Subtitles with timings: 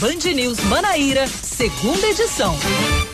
[0.00, 2.54] Band News Manaíra, segunda edição.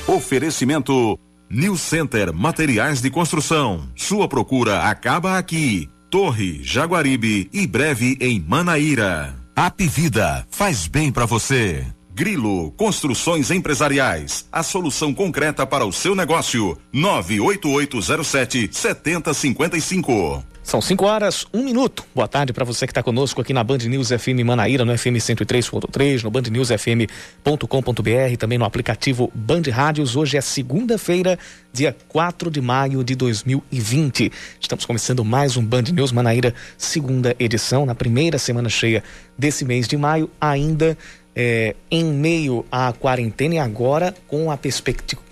[0.07, 1.19] Oferecimento
[1.49, 3.89] New Center Materiais de Construção.
[3.97, 5.89] Sua procura acaba aqui.
[6.11, 9.35] Torre, Jaguaribe e breve em Manaíra.
[9.57, 11.87] Apivida faz bem para você.
[12.13, 16.77] Grilo Construções Empresariais, a solução concreta para o seu negócio.
[16.93, 20.45] 98807 7055.
[20.65, 22.07] São 5 horas, um minuto.
[22.15, 25.21] Boa tarde para você que está conosco aqui na Band News FM Manaíra, no FM
[25.21, 30.17] 103.3, no bandnewsfm.com.br, também no aplicativo Band Rádios.
[30.17, 31.39] Hoje é segunda-feira,
[31.71, 34.33] dia 4 de maio de 2020.
[34.59, 39.05] Estamos começando mais um Band News Manaíra, segunda edição, na primeira semana cheia
[39.37, 40.97] desse mês de maio, ainda
[41.37, 44.59] é, em meio à quarentena e agora com a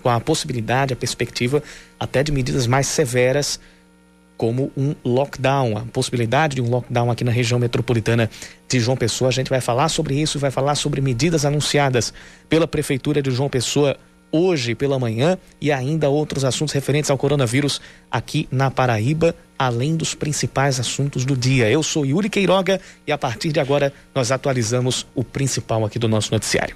[0.03, 1.63] com a possibilidade, a perspectiva
[1.99, 3.59] até de medidas mais severas
[4.37, 8.29] como um lockdown, a possibilidade de um lockdown aqui na região metropolitana
[8.67, 9.29] de João Pessoa.
[9.29, 12.13] A gente vai falar sobre isso, vai falar sobre medidas anunciadas
[12.49, 13.97] pela Prefeitura de João Pessoa
[14.33, 20.15] hoje pela manhã e ainda outros assuntos referentes ao coronavírus aqui na Paraíba, além dos
[20.15, 21.69] principais assuntos do dia.
[21.69, 26.07] Eu sou Yuri Queiroga e a partir de agora nós atualizamos o principal aqui do
[26.07, 26.75] nosso noticiário.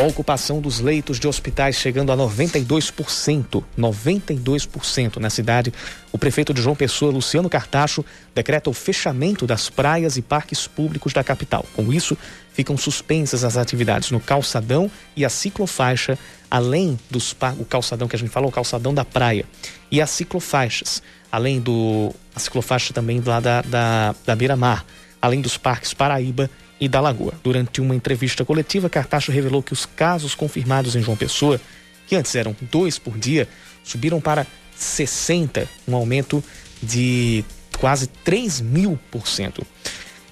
[0.00, 5.74] Com a ocupação dos leitos de hospitais chegando a 92%, 92% na cidade,
[6.10, 8.02] o prefeito de João Pessoa, Luciano Cartacho,
[8.34, 11.66] decreta o fechamento das praias e parques públicos da capital.
[11.76, 12.16] Com isso,
[12.54, 16.18] ficam suspensas as atividades no calçadão e a ciclofaixa,
[16.50, 19.44] além dos o calçadão que a gente falou, o calçadão da praia
[19.90, 24.82] e as ciclofaixas, além do a ciclofaixa também lá da, da, da beira-mar,
[25.20, 26.48] além dos parques Paraíba
[26.80, 27.34] e da Lagoa.
[27.44, 31.60] Durante uma entrevista coletiva, Cartacho revelou que os casos confirmados em João Pessoa,
[32.06, 33.46] que antes eram dois por dia,
[33.84, 36.42] subiram para 60, um aumento
[36.82, 37.44] de
[37.78, 39.66] quase 3 mil por cento.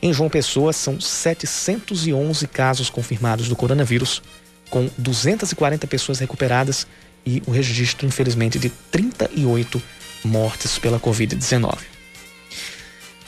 [0.00, 4.22] Em João Pessoa, são 711 casos confirmados do coronavírus,
[4.70, 6.86] com 240 pessoas recuperadas
[7.26, 9.82] e o registro, infelizmente, de 38
[10.24, 11.97] mortes pela Covid-19.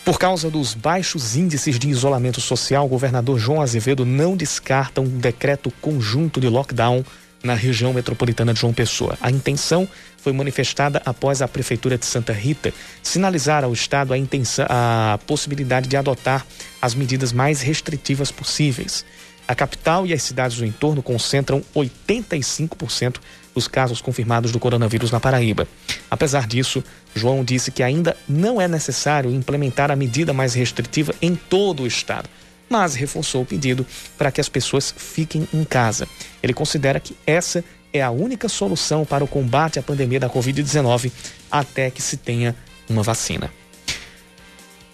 [0.05, 5.19] Por causa dos baixos índices de isolamento social, o governador João Azevedo não descarta um
[5.19, 7.05] decreto conjunto de lockdown
[7.43, 9.17] na região metropolitana de João Pessoa.
[9.21, 12.73] A intenção foi manifestada após a Prefeitura de Santa Rita
[13.03, 16.47] sinalizar ao Estado a, intenção, a possibilidade de adotar
[16.81, 19.05] as medidas mais restritivas possíveis.
[19.47, 23.17] A capital e as cidades do entorno concentram 85%
[23.61, 25.69] dos casos confirmados do coronavírus na Paraíba.
[26.11, 26.83] Apesar disso,
[27.15, 31.87] João disse que ainda não é necessário implementar a medida mais restritiva em todo o
[31.87, 32.27] estado,
[32.71, 36.09] mas reforçou o pedido para que as pessoas fiquem em casa.
[36.43, 37.63] Ele considera que essa
[37.93, 41.13] é a única solução para o combate à pandemia da Covid-19
[41.51, 42.57] até que se tenha
[42.89, 43.60] uma vacina.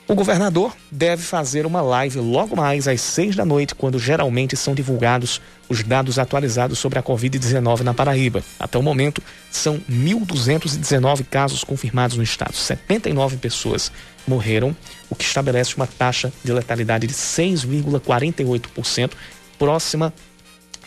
[0.08, 4.72] O governador deve fazer uma live logo mais às seis da noite, quando geralmente são
[4.72, 8.40] divulgados os dados atualizados sobre a Covid-19 na Paraíba.
[8.56, 12.54] Até o momento, são 1.219 casos confirmados no estado.
[12.54, 13.90] 79 pessoas
[14.28, 14.76] morreram,
[15.10, 19.10] o que estabelece uma taxa de letalidade de 6,48%,
[19.58, 20.14] próxima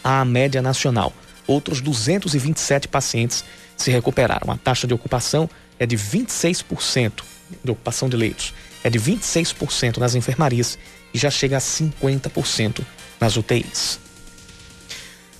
[0.01, 1.11] à média nacional.
[1.45, 3.43] Outros 227 pacientes
[3.75, 4.49] se recuperaram.
[4.49, 7.23] A taxa de ocupação é de 26%
[7.63, 8.53] de ocupação de leitos
[8.83, 10.77] é de 26% nas enfermarias
[11.13, 12.81] e já chega a 50%
[13.19, 13.99] nas UTIs.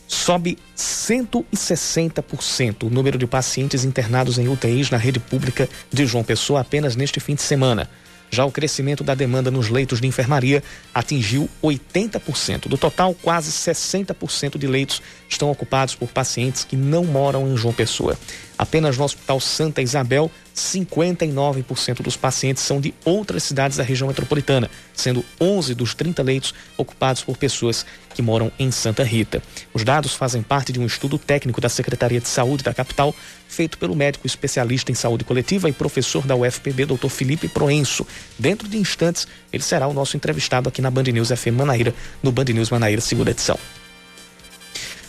[0.07, 6.61] Sobe 160% o número de pacientes internados em UTIs na rede pública de João Pessoa
[6.61, 7.87] apenas neste fim de semana.
[8.31, 10.63] Já o crescimento da demanda nos leitos de enfermaria
[10.93, 12.67] atingiu 80%.
[12.67, 17.73] Do total, quase 60% de leitos estão ocupados por pacientes que não moram em João
[17.73, 18.17] Pessoa.
[18.57, 24.69] Apenas no Hospital Santa Isabel, 59% dos pacientes são de outras cidades da região metropolitana,
[24.93, 29.41] sendo 11 dos 30 leitos ocupados por pessoas que moram em Santa Rita.
[29.73, 33.15] Os dados fazem parte de um estudo técnico da Secretaria de Saúde da capital,
[33.49, 37.09] feito pelo médico especialista em saúde coletiva e professor da UFPB, Dr.
[37.09, 38.07] Felipe Proenço.
[38.37, 41.93] Dentro de instantes, ele será o nosso entrevistado aqui na Band News FM Manaíra,
[42.23, 43.59] no Band News Manaíra, segunda edição.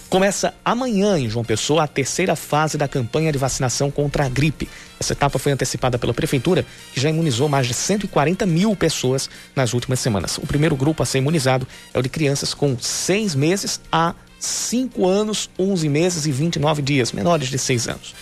[0.08, 4.68] Começa amanhã em João Pessoa a terceira fase da campanha de vacinação contra a gripe.
[4.98, 9.72] Essa etapa foi antecipada pela Prefeitura, que já imunizou mais de 140 mil pessoas nas
[9.72, 10.36] últimas semanas.
[10.38, 11.64] O primeiro grupo a ser imunizado
[11.94, 17.12] é o de crianças com seis meses a 5 anos, 11 meses e 29 dias,
[17.12, 18.14] menores de 6 anos.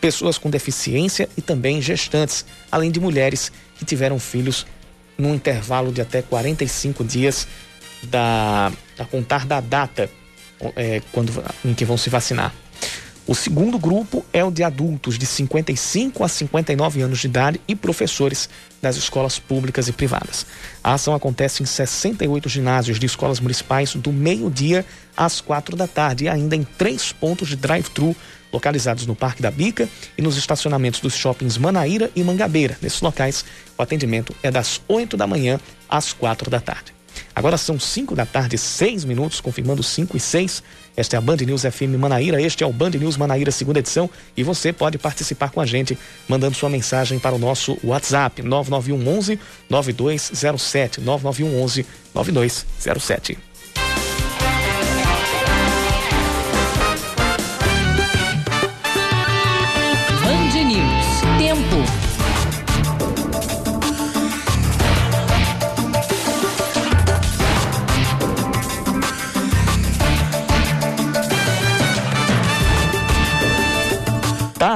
[0.00, 4.66] Pessoas com deficiência e também gestantes, além de mulheres que tiveram filhos
[5.18, 7.46] num intervalo de até 45 dias
[8.04, 10.10] da, a contar da data
[10.74, 12.54] é, quando, em que vão se vacinar.
[13.26, 17.74] O segundo grupo é o de adultos de 55 a 59 anos de idade e
[17.74, 18.48] professores
[18.80, 20.46] das escolas públicas e privadas.
[20.82, 24.84] A ação acontece em 68 ginásios de escolas municipais do meio-dia
[25.16, 28.14] às quatro da tarde e ainda em três pontos de drive-thru
[28.52, 32.78] localizados no Parque da Bica e nos estacionamentos dos shoppings Manaíra e Mangabeira.
[32.80, 33.44] Nesses locais,
[33.76, 36.94] o atendimento é das 8 da manhã às quatro da tarde.
[37.34, 40.62] Agora são 5 da tarde, 6 minutos, confirmando 5 e 6.
[40.96, 44.08] Esta é a Band News FM Manaíra, este é o Band News Manaíra, segunda edição,
[44.36, 49.38] e você pode participar com a gente, mandando sua mensagem para o nosso WhatsApp, 9911
[49.68, 53.38] 9207, 9911 9207.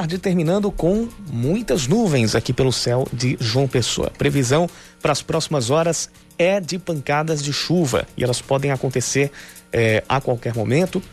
[0.01, 4.09] Tarde terminando com muitas nuvens aqui pelo céu de João Pessoa.
[4.17, 4.67] Previsão
[4.99, 6.09] para as próximas horas
[6.39, 9.31] é de pancadas de chuva e elas podem acontecer
[9.71, 11.03] é, a qualquer momento,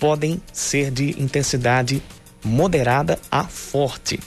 [0.00, 2.02] podem ser de intensidade
[2.42, 4.18] moderada a forte.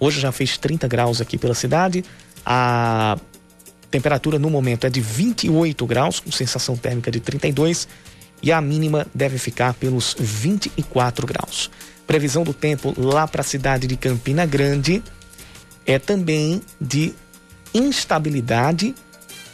[0.00, 2.04] Hoje já fez 30 graus aqui pela cidade,
[2.44, 3.16] a
[3.88, 7.86] temperatura no momento é de 28 graus, com sensação térmica de 32
[8.42, 11.70] e a mínima deve ficar pelos 24 graus.
[12.10, 15.00] Previsão do tempo lá para a cidade de Campina Grande
[15.86, 17.14] é também de
[17.72, 18.96] instabilidade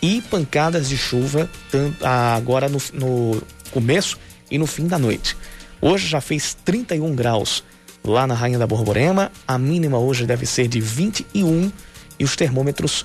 [0.00, 4.18] e pancadas de chuva tanto, agora no, no começo
[4.50, 5.36] e no fim da noite.
[5.82, 7.62] Hoje já fez 31 graus
[8.02, 11.70] lá na Rainha da Borborema, a mínima hoje deve ser de 21
[12.18, 13.04] e os termômetros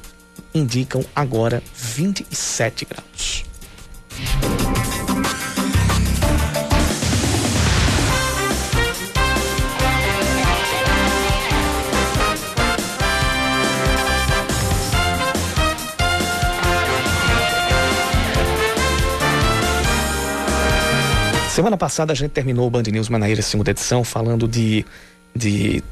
[0.55, 3.50] indicam agora 27 graus.
[21.51, 24.85] Semana passada a gente terminou o Band News Manaíra, segunda edição, falando de,
[25.35, 25.83] de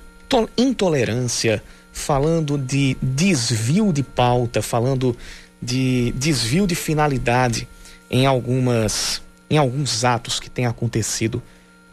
[0.57, 1.61] intolerância,
[1.91, 5.17] falando de desvio de pauta, falando
[5.61, 7.67] de desvio de finalidade
[8.09, 11.43] em algumas em alguns atos que têm acontecido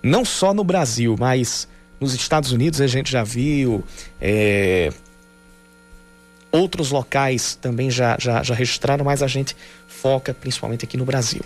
[0.01, 1.67] não só no Brasil, mas
[1.99, 3.83] nos Estados Unidos a gente já viu,
[4.21, 4.93] é,
[6.53, 9.57] outros locais também já, já, já registraram, mas a gente
[9.89, 11.43] foca principalmente aqui no Brasil.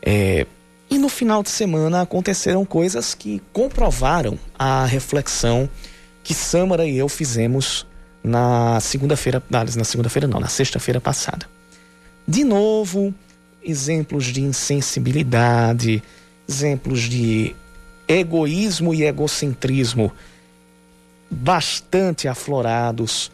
[0.00, 0.46] É,
[0.88, 5.68] e no final de semana aconteceram coisas que comprovaram a reflexão
[6.22, 7.86] que Samara e eu fizemos
[8.22, 11.48] na segunda-feira, na segunda-feira não, na sexta-feira passada.
[12.26, 13.14] De novo,
[13.62, 16.02] exemplos de insensibilidade,
[16.48, 17.54] exemplos de
[18.08, 20.12] egoísmo e egocentrismo
[21.30, 23.30] bastante aflorados,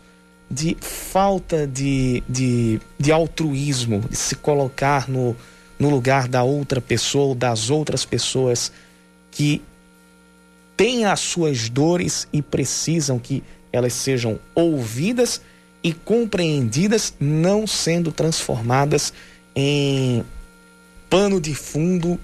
[0.51, 5.35] de falta de, de, de altruísmo, de se colocar no,
[5.83, 8.71] no lugar da outra pessoa ou das outras pessoas
[9.33, 9.61] que
[10.77, 13.43] têm as suas dores e precisam que
[13.73, 15.41] elas sejam ouvidas
[15.83, 19.13] e compreendidas, não sendo transformadas
[19.57, 20.25] em
[21.11, 22.17] pano de fundo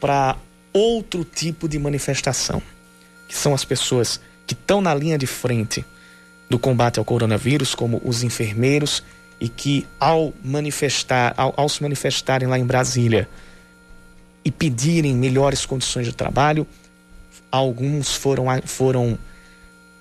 [0.00, 0.38] para
[0.72, 2.62] outro tipo de manifestação,
[3.28, 5.84] que são as pessoas que estão na linha de frente
[6.48, 9.02] do combate ao coronavírus, como os enfermeiros
[9.42, 13.28] e que ao manifestar, ao, ao se manifestarem lá em Brasília
[14.44, 16.64] e pedirem melhores condições de trabalho,
[17.50, 19.18] alguns foram, foram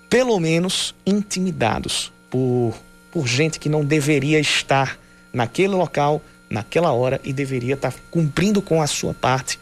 [0.08, 2.76] pelo menos intimidados por,
[3.12, 5.00] por gente que não deveria estar
[5.34, 9.60] naquele local, naquela hora e deveria estar cumprindo com a sua parte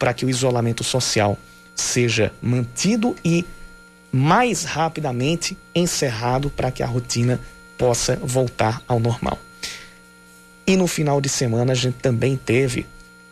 [0.00, 1.38] para que o isolamento social
[1.76, 3.44] seja mantido e
[4.10, 7.38] mais rapidamente encerrado para que a rotina
[7.82, 9.36] possa voltar ao normal.
[10.64, 12.86] E no final de semana a gente também teve,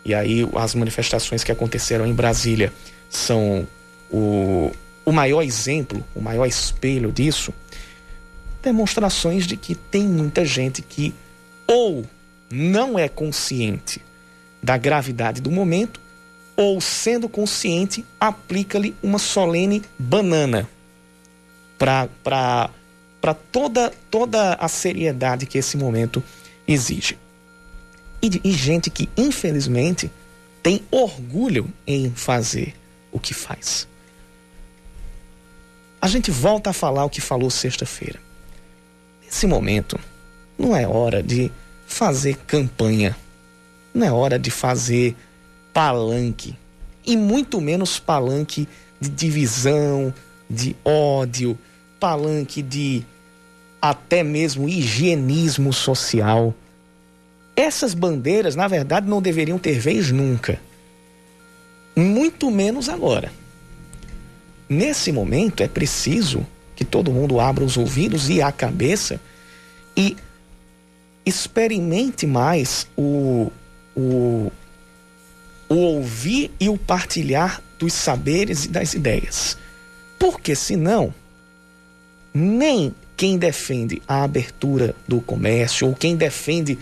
[0.04, 2.72] e aí as manifestações que aconteceram em Brasília
[3.08, 3.64] são
[4.10, 4.72] o,
[5.04, 7.54] o maior exemplo, o maior espelho disso,
[8.60, 11.14] demonstrações de que tem muita gente que
[11.64, 12.04] ou
[12.50, 14.02] não é consciente
[14.60, 16.00] da gravidade do momento,
[16.56, 20.68] ou sendo consciente, aplica-lhe uma solene banana
[21.78, 22.70] para
[23.20, 26.22] para toda, toda a seriedade que esse momento
[26.66, 27.18] exige.
[28.22, 30.10] E, e gente que, infelizmente,
[30.62, 32.74] tem orgulho em fazer
[33.12, 33.88] o que faz.
[36.00, 38.18] A gente volta a falar o que falou sexta-feira.
[39.22, 39.98] Nesse momento,
[40.58, 41.50] não é hora de
[41.86, 43.16] fazer campanha,
[43.92, 45.14] não é hora de fazer
[45.72, 46.56] palanque,
[47.04, 48.68] e muito menos palanque
[49.00, 50.12] de divisão,
[50.48, 51.58] de ódio,
[52.00, 53.04] palanque de
[53.80, 56.54] até mesmo higienismo social.
[57.54, 60.58] Essas bandeiras, na verdade, não deveriam ter vez nunca.
[61.94, 63.30] Muito menos agora.
[64.68, 69.20] Nesse momento é preciso que todo mundo abra os ouvidos e a cabeça
[69.96, 70.16] e
[71.26, 73.50] experimente mais o,
[73.94, 74.50] o,
[75.68, 79.58] o ouvir e o partilhar dos saberes e das ideias.
[80.18, 81.12] Porque senão,
[82.32, 86.78] nem quem defende a abertura do comércio ou quem defende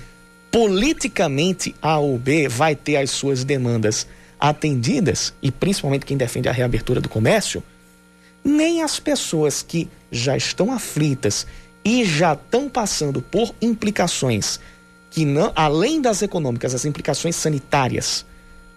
[0.50, 4.06] politicamente A ou B vai ter as suas demandas
[4.38, 7.62] atendidas, e principalmente quem defende a reabertura do comércio,
[8.44, 11.46] nem as pessoas que já estão aflitas
[11.84, 14.60] e já estão passando por implicações
[15.10, 18.24] que não, além das econômicas, as implicações sanitárias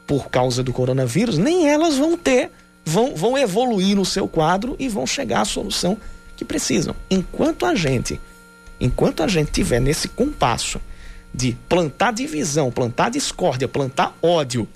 [0.07, 2.49] por causa do coronavírus, nem elas vão ter,
[2.83, 5.97] vão, vão evoluir no seu quadro e vão chegar à solução
[6.41, 6.95] que precisam.
[7.07, 8.19] Enquanto a gente,
[8.79, 10.81] enquanto a gente tiver nesse compasso
[11.31, 14.67] de plantar divisão, plantar discórdia, plantar ódio,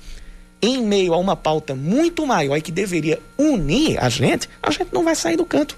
[0.62, 4.93] em meio a uma pauta muito maior e que deveria unir a gente, a gente
[4.93, 5.75] não vai sair do canto.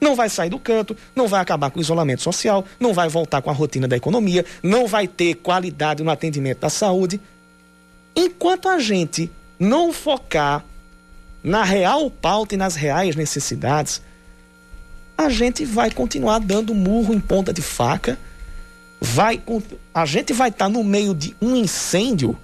[0.00, 3.42] Não vai sair do canto, não vai acabar com o isolamento social, não vai voltar
[3.42, 7.20] com a rotina da economia, não vai ter qualidade no atendimento da saúde.
[8.14, 10.64] Enquanto a gente não focar
[11.42, 14.00] na real pauta e nas reais necessidades,
[15.16, 18.18] a gente vai continuar dando murro em ponta de faca
[19.04, 19.42] vai
[19.92, 22.36] a gente vai estar tá no meio de um incêndio.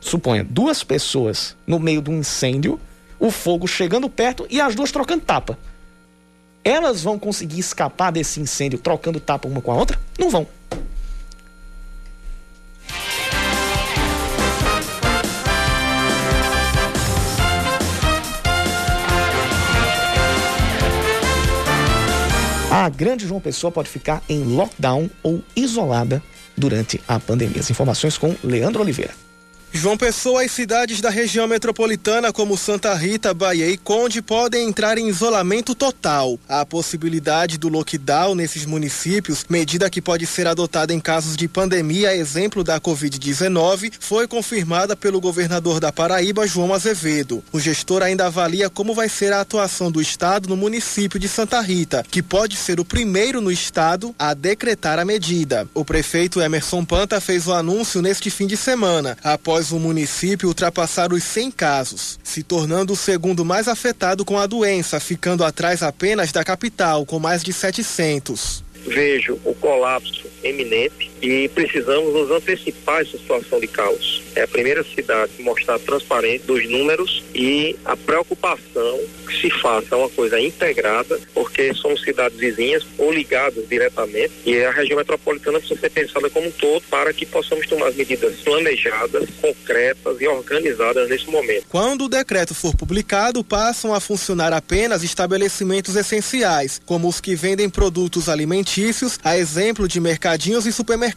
[0.00, 2.80] Suponha duas pessoas no meio de um incêndio,
[3.18, 5.58] o fogo chegando perto e as duas trocando tapa.
[6.62, 9.98] Elas vão conseguir escapar desse incêndio trocando tapa uma com a outra?
[10.18, 10.46] Não vão.
[22.70, 26.22] A grande João Pessoa pode ficar em lockdown ou isolada
[26.56, 27.60] durante a pandemia.
[27.60, 29.27] As informações com Leandro Oliveira.
[29.70, 34.96] João Pessoa e cidades da região metropolitana como Santa Rita, Bahia e Conde podem entrar
[34.96, 36.38] em isolamento total.
[36.48, 42.16] A possibilidade do lockdown nesses municípios, medida que pode ser adotada em casos de pandemia,
[42.16, 47.44] exemplo da Covid-19, foi confirmada pelo governador da Paraíba, João Azevedo.
[47.52, 51.60] O gestor ainda avalia como vai ser a atuação do Estado no município de Santa
[51.60, 55.68] Rita, que pode ser o primeiro no Estado a decretar a medida.
[55.74, 60.48] O prefeito Emerson Panta fez o anúncio neste fim de semana, após após o município
[60.48, 65.82] ultrapassar os 100 casos, se tornando o segundo mais afetado com a doença, ficando atrás
[65.82, 68.62] apenas da capital, com mais de 700.
[68.86, 74.22] Vejo o colapso eminente e precisamos nos antecipar essa situação de caos.
[74.34, 79.96] É a primeira cidade a mostrar transparência dos números e a preocupação que se faça
[79.96, 85.80] uma coisa integrada, porque somos cidades vizinhas ou ligadas diretamente e a região metropolitana precisa
[85.80, 91.28] ser pensada como um todo para que possamos tomar medidas planejadas, concretas e organizadas nesse
[91.30, 91.66] momento.
[91.68, 97.68] Quando o decreto for publicado, passam a funcionar apenas estabelecimentos essenciais, como os que vendem
[97.68, 101.07] produtos alimentícios, a exemplo de mercadinhos e supermercados,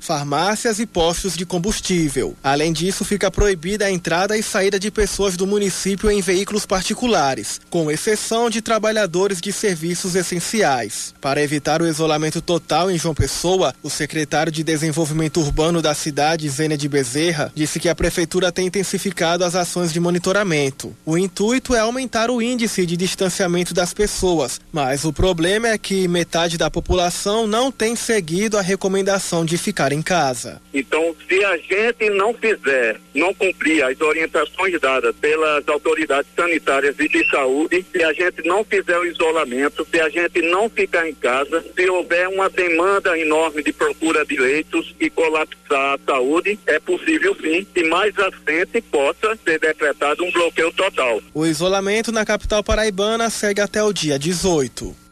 [0.00, 2.36] farmácias e postos de combustível.
[2.42, 7.60] Além disso, fica proibida a entrada e saída de pessoas do município em veículos particulares,
[7.70, 11.14] com exceção de trabalhadores de serviços essenciais.
[11.20, 16.48] Para evitar o isolamento total em João Pessoa, o secretário de Desenvolvimento Urbano da cidade,
[16.48, 20.94] Zênia de Bezerra, disse que a prefeitura tem intensificado as ações de monitoramento.
[21.04, 26.08] O intuito é aumentar o índice de distanciamento das pessoas, mas o problema é que
[26.08, 30.60] metade da população não tem seguido a recomendação de ficar em casa.
[30.72, 37.08] Então, se a gente não fizer, não cumprir as orientações dadas pelas autoridades sanitárias e
[37.08, 41.14] de saúde, se a gente não fizer o isolamento, se a gente não ficar em
[41.14, 46.78] casa, se houver uma demanda enorme de procura de leitos e colapsar a saúde, é
[46.78, 51.20] possível sim que mais à frente possa ser decretado um bloqueio total.
[51.34, 55.05] O isolamento na capital paraibana segue até o dia 18.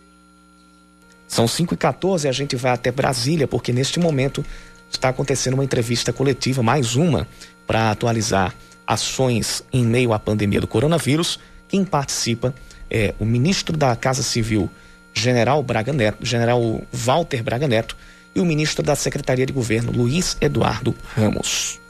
[1.26, 4.44] São 5 e 14 e a gente vai até Brasília, porque neste momento
[4.90, 7.26] está acontecendo uma entrevista coletiva, mais uma,
[7.66, 8.54] para atualizar
[8.86, 11.38] ações em meio à pandemia do coronavírus.
[11.68, 12.54] Quem participa
[12.90, 14.70] é o ministro da Casa Civil,
[15.12, 16.60] General Braga Neto, General
[16.92, 17.96] Walter Braga Neto,
[18.34, 21.80] e o ministro da Secretaria de Governo, Luiz Eduardo Ramos.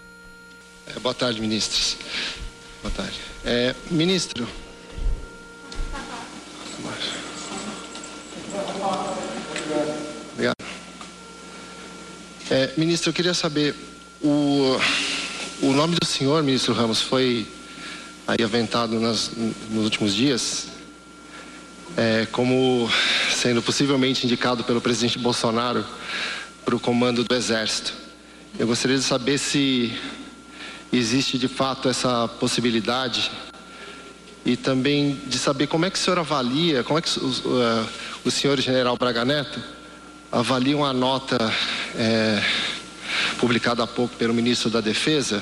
[0.86, 1.96] É, boa tarde, ministros.
[2.82, 3.18] Boa tarde.
[3.44, 4.46] É, ministro,
[10.34, 10.56] Obrigado.
[12.50, 13.72] É, ministro, eu queria saber,
[14.20, 14.76] o,
[15.62, 17.46] o nome do senhor, ministro Ramos, foi
[18.26, 19.30] aí aventado nas,
[19.70, 20.66] nos últimos dias,
[21.96, 22.90] é, como
[23.32, 25.86] sendo possivelmente indicado pelo presidente Bolsonaro
[26.64, 27.94] para o comando do Exército.
[28.58, 29.96] Eu gostaria de saber se
[30.92, 33.30] existe de fato essa possibilidade
[34.44, 37.88] e também de saber como é que o senhor avalia, como é que o, uh,
[38.24, 39.73] o senhor general Braga Neto
[40.34, 41.38] avalia uma nota
[41.96, 42.42] é,
[43.38, 45.40] publicada há pouco pelo ministro da Defesa,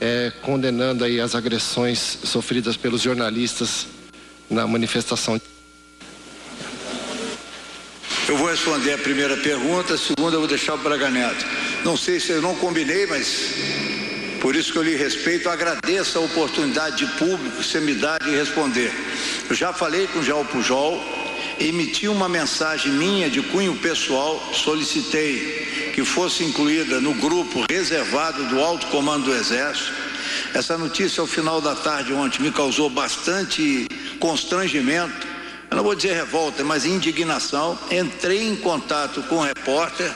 [0.00, 3.86] é, condenando aí as agressões sofridas pelos jornalistas
[4.48, 5.38] na manifestação.
[8.26, 11.44] Eu vou responder a primeira pergunta, a segunda eu vou deixar o Braga Neto.
[11.84, 13.52] Não sei se eu não combinei, mas
[14.40, 18.16] por isso que eu lhe respeito, agradeço a oportunidade de público que você me dá
[18.16, 18.90] de responder.
[19.48, 21.04] Eu já falei com o Jair Pujol,
[21.58, 28.60] emiti uma mensagem minha de cunho pessoal, solicitei que fosse incluída no grupo reservado do
[28.60, 29.92] alto comando do Exército.
[30.54, 33.86] Essa notícia ao final da tarde ontem me causou bastante
[34.18, 35.36] constrangimento
[35.70, 37.78] eu não vou dizer revolta, mas indignação.
[37.90, 40.12] Entrei em contato com o repórter,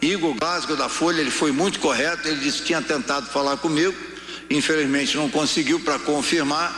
[0.00, 3.94] Igor Glasgow da Folha, ele foi muito correto, ele disse que tinha tentado falar comigo,
[4.48, 6.72] infelizmente não conseguiu para confirmar,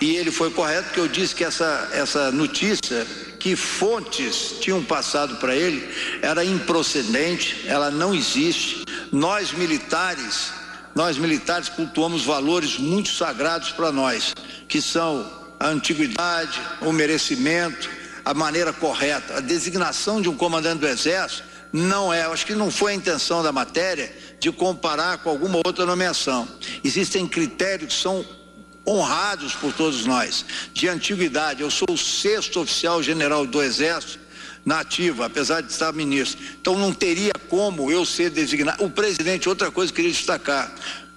[0.00, 3.06] e ele foi correto porque eu disse que essa, essa notícia
[3.42, 5.84] que fontes tinham passado para ele
[6.22, 8.84] era improcedente, ela não existe.
[9.10, 10.52] Nós militares,
[10.94, 14.32] nós militares cultuamos valores muito sagrados para nós,
[14.68, 17.90] que são a antiguidade, o merecimento,
[18.24, 19.38] a maneira correta.
[19.38, 23.42] A designação de um comandante do Exército não é, acho que não foi a intenção
[23.42, 26.46] da matéria de comparar com alguma outra nomeação.
[26.84, 28.24] Existem critérios que são
[28.86, 30.44] honrados por todos nós.
[30.72, 34.20] De antiguidade, eu sou o sexto oficial general do Exército
[34.64, 36.42] na ativa, apesar de estar ministro.
[36.60, 38.84] Então não teria como eu ser designado.
[38.84, 40.72] O presidente, outra coisa que eu queria destacar,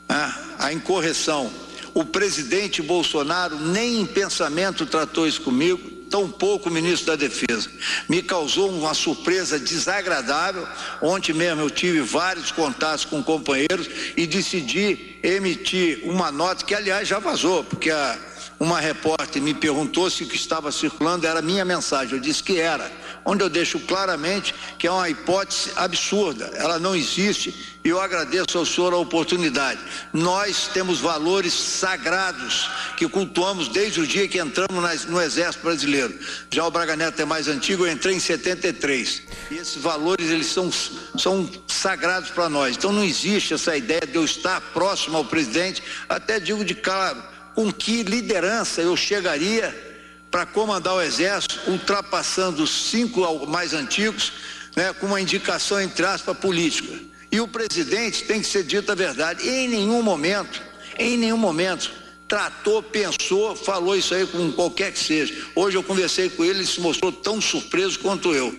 [0.08, 0.36] né?
[0.58, 1.52] a incorreção
[1.96, 5.80] o presidente Bolsonaro nem em pensamento tratou isso comigo,
[6.16, 7.70] tampouco o ministro da Defesa.
[8.08, 10.66] Me causou uma surpresa desagradável.
[11.02, 17.06] Ontem mesmo eu tive vários contatos com companheiros e decidi emitir uma nota que, aliás,
[17.06, 18.18] já vazou, porque a,
[18.58, 22.14] uma repórter me perguntou se o que estava circulando era minha mensagem.
[22.14, 22.90] Eu disse que era
[23.26, 28.58] onde eu deixo claramente que é uma hipótese absurda, ela não existe e eu agradeço
[28.58, 29.80] ao senhor a oportunidade.
[30.14, 36.18] Nós temos valores sagrados que cultuamos desde o dia que entramos no Exército Brasileiro.
[36.52, 39.22] Já o Braga Neto é mais antigo, eu entrei em 73.
[39.52, 42.76] E esses valores, eles são, são sagrados para nós.
[42.76, 47.22] Então não existe essa ideia de eu estar próximo ao presidente, até digo de claro,
[47.54, 49.95] com que liderança eu chegaria
[50.36, 54.34] para comandar o Exército, ultrapassando os cinco mais antigos,
[54.76, 56.94] né, com uma indicação, entre aspas, política.
[57.32, 59.48] E o presidente tem que ser dito a verdade.
[59.48, 60.62] Em nenhum momento,
[61.00, 61.90] em nenhum momento,
[62.28, 65.34] tratou, pensou, falou isso aí com qualquer que seja.
[65.56, 68.54] Hoje eu conversei com ele, ele se mostrou tão surpreso quanto eu.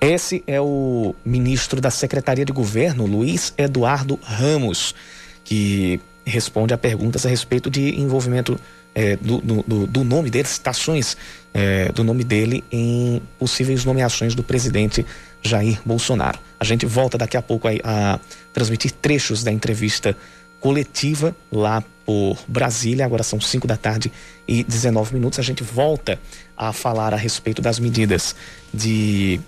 [0.00, 4.94] Esse é o ministro da Secretaria de Governo, Luiz Eduardo Ramos,
[5.42, 8.56] que responde a perguntas a respeito de envolvimento
[8.96, 11.18] é, do, do, do, nome dele, citações
[11.52, 15.04] é, do nome dele em possíveis nomeações do presidente
[15.42, 16.38] Jair Bolsonaro.
[16.58, 18.20] A gente volta daqui a pouco a, a
[18.54, 20.16] transmitir trechos da entrevista
[20.58, 23.04] coletiva lá por Brasília.
[23.04, 24.10] Agora são 5 da tarde
[24.48, 25.38] e 19 minutos.
[25.38, 26.18] A gente volta
[26.56, 28.34] a falar a respeito das medidas
[28.72, 29.38] de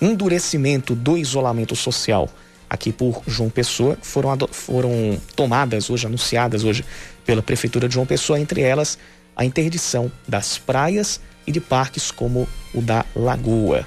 [0.00, 2.30] endurecimento do isolamento social
[2.68, 6.84] aqui por João Pessoa foram, foram tomadas hoje, anunciadas hoje
[7.28, 8.98] pela Prefeitura de João Pessoa, entre elas
[9.36, 13.86] a interdição das praias e de parques como o da Lagoa.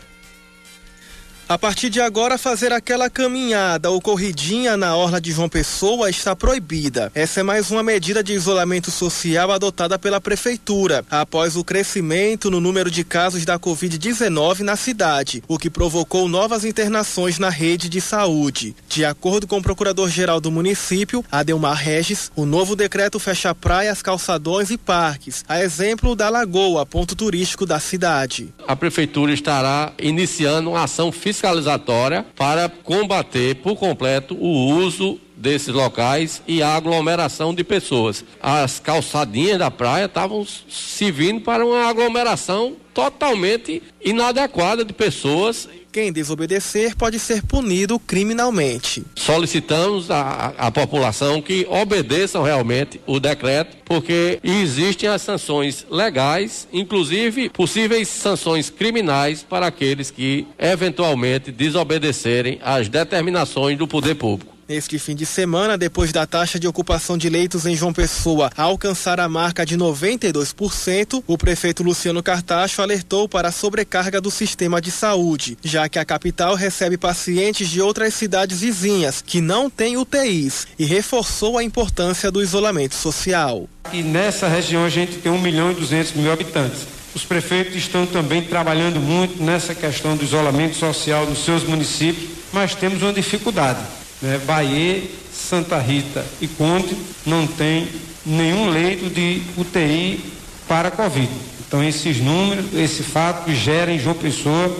[1.51, 6.33] A partir de agora, fazer aquela caminhada ou corridinha na orla de João Pessoa está
[6.33, 7.11] proibida.
[7.13, 12.61] Essa é mais uma medida de isolamento social adotada pela Prefeitura, após o crescimento no
[12.61, 17.99] número de casos da Covid-19 na cidade, o que provocou novas internações na rede de
[17.99, 18.73] saúde.
[18.87, 24.71] De acordo com o procurador-geral do município, Adelmar Regis, o novo decreto fecha praias, calçadões
[24.71, 28.53] e parques, a exemplo da Lagoa, ponto turístico da cidade.
[28.65, 35.73] A Prefeitura estará iniciando uma ação fiscal fiscalizatória para combater por completo o uso desses
[35.73, 38.23] locais e a aglomeração de pessoas.
[38.39, 46.95] As calçadinhas da praia estavam servindo para uma aglomeração totalmente inadequada de pessoas quem desobedecer
[46.95, 49.03] pode ser punido criminalmente.
[49.15, 58.07] Solicitamos à população que obedeçam realmente o decreto, porque existem as sanções legais, inclusive possíveis
[58.07, 64.50] sanções criminais para aqueles que eventualmente desobedecerem às determinações do poder público.
[64.71, 69.19] Neste fim de semana, depois da taxa de ocupação de leitos em João Pessoa alcançar
[69.19, 74.89] a marca de 92%, o prefeito Luciano Cartacho alertou para a sobrecarga do sistema de
[74.89, 80.65] saúde, já que a capital recebe pacientes de outras cidades vizinhas que não têm UTIs
[80.79, 83.67] e reforçou a importância do isolamento social.
[83.91, 86.87] E nessa região a gente tem 1 milhão e 200 mil habitantes.
[87.13, 92.73] Os prefeitos estão também trabalhando muito nessa questão do isolamento social nos seus municípios, mas
[92.73, 94.39] temos uma dificuldade né?
[94.45, 95.03] Bahia,
[95.33, 97.87] Santa Rita e Conde não tem
[98.25, 100.23] nenhum leito de UTI
[100.67, 101.29] para Covid.
[101.67, 104.75] Então esses números, esse fato gera em João Pessoa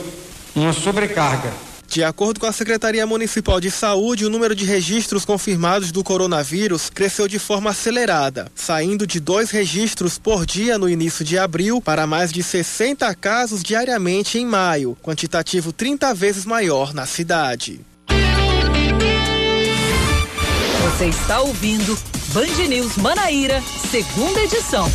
[0.55, 1.51] uma sobrecarga.
[1.87, 6.89] De acordo com a Secretaria Municipal de Saúde, o número de registros confirmados do coronavírus
[6.89, 12.07] cresceu de forma acelerada, saindo de dois registros por dia no início de abril para
[12.07, 17.81] mais de 60 casos diariamente em maio, quantitativo 30 vezes maior na cidade.
[20.91, 21.97] Você está ouvindo
[22.33, 24.85] Band News Manaíra, segunda edição.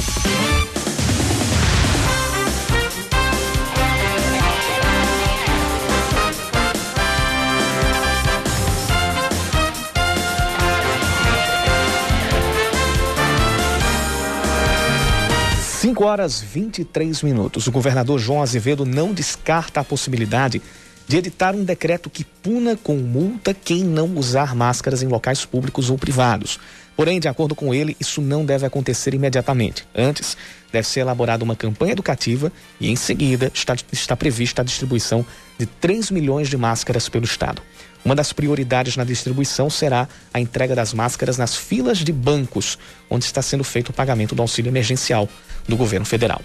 [15.60, 17.66] Cinco horas 23 minutos.
[17.66, 20.62] O governador João Azevedo não descarta a possibilidade
[21.06, 25.90] de editar um decreto que puna com multa quem não usar máscaras em locais públicos
[25.90, 26.58] ou privados.
[26.96, 29.86] Porém, de acordo com ele, isso não deve acontecer imediatamente.
[29.94, 30.36] Antes,
[30.72, 35.24] deve ser elaborada uma campanha educativa e, em seguida, está, está prevista a distribuição
[35.58, 37.60] de 3 milhões de máscaras pelo Estado.
[38.02, 42.78] Uma das prioridades na distribuição será a entrega das máscaras nas filas de bancos,
[43.10, 45.28] onde está sendo feito o pagamento do auxílio emergencial
[45.68, 46.40] do governo federal.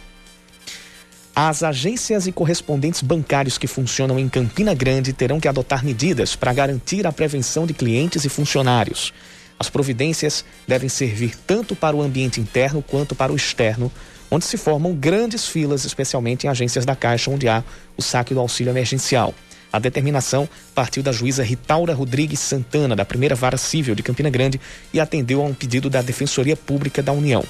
[1.36, 6.52] As agências e correspondentes bancários que funcionam em Campina Grande terão que adotar medidas para
[6.52, 9.14] garantir a prevenção de clientes e funcionários.
[9.58, 13.90] As providências devem servir tanto para o ambiente interno quanto para o externo,
[14.30, 17.64] onde se formam grandes filas, especialmente em agências da Caixa, onde há
[17.96, 19.34] o saque do auxílio emergencial.
[19.72, 24.60] A determinação partiu da juíza Ritaura Rodrigues Santana, da primeira vara civil de Campina Grande,
[24.94, 27.44] e atendeu a um pedido da Defensoria Pública da União.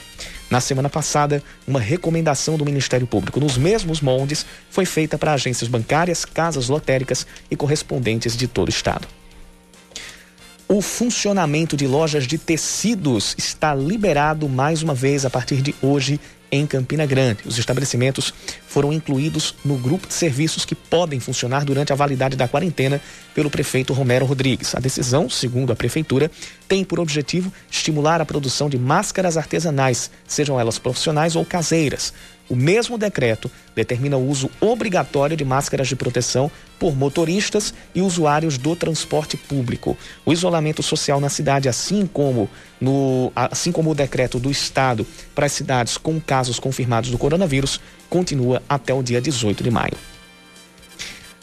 [0.49, 5.69] Na semana passada, uma recomendação do Ministério Público nos mesmos moldes foi feita para agências
[5.69, 9.07] bancárias, casas lotéricas e correspondentes de todo o estado.
[10.67, 16.19] O funcionamento de lojas de tecidos está liberado mais uma vez a partir de hoje
[16.51, 17.39] em Campina Grande.
[17.45, 18.33] Os estabelecimentos
[18.67, 23.01] foram incluídos no grupo de serviços que podem funcionar durante a validade da quarentena
[23.33, 24.75] pelo prefeito Romero Rodrigues.
[24.75, 26.29] A decisão, segundo a prefeitura,
[26.67, 32.13] tem por objetivo estimular a produção de máscaras artesanais, sejam elas profissionais ou caseiras.
[32.51, 38.57] O mesmo decreto determina o uso obrigatório de máscaras de proteção por motoristas e usuários
[38.57, 39.97] do transporte público.
[40.25, 42.49] O isolamento social na cidade, assim como
[42.81, 47.79] no, assim como o decreto do estado para as cidades com casos confirmados do coronavírus,
[48.09, 49.95] continua até o dia 18 de maio.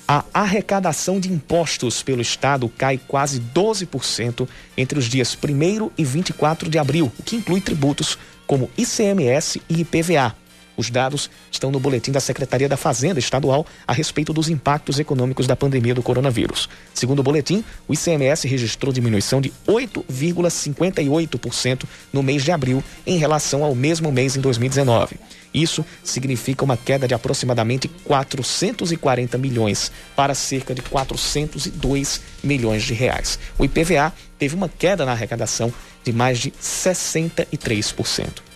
[0.06, 6.68] A arrecadação de impostos pelo Estado cai quase 12% entre os dias 1 e 24
[6.68, 10.36] de abril, o que inclui tributos como ICMS e IPVA.
[10.78, 15.48] Os dados estão no boletim da Secretaria da Fazenda Estadual a respeito dos impactos econômicos
[15.48, 16.68] da pandemia do coronavírus.
[16.94, 23.64] Segundo o boletim, o ICMS registrou diminuição de 8,58% no mês de abril em relação
[23.64, 25.16] ao mesmo mês em 2019.
[25.52, 33.36] Isso significa uma queda de aproximadamente 440 milhões para cerca de 402 milhões de reais.
[33.58, 38.46] O IPVA teve uma queda na arrecadação de mais de 63%.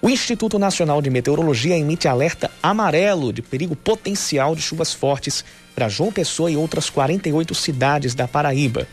[0.00, 5.88] O Instituto Nacional de Meteorologia emite alerta amarelo de perigo potencial de chuvas fortes para
[5.88, 8.86] João Pessoa e outras 48 cidades da Paraíba.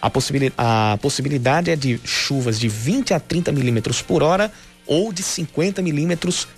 [0.00, 4.52] A, possibilidade, a possibilidade é de chuvas de 20 a 30 milímetros por hora
[4.84, 6.48] ou de 50 milímetros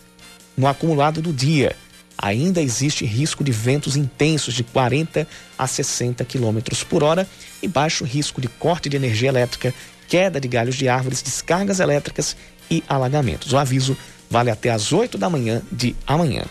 [0.56, 1.76] no acumulado do dia.
[2.16, 5.28] Ainda existe risco de ventos intensos de 40
[5.58, 7.28] a 60 quilômetros por hora
[7.62, 9.74] e baixo risco de corte de energia elétrica,
[10.08, 12.36] queda de galhos de árvores, descargas elétricas
[12.70, 13.52] e alagamentos.
[13.52, 13.96] O aviso
[14.30, 16.44] vale até às 8 da manhã de amanhã.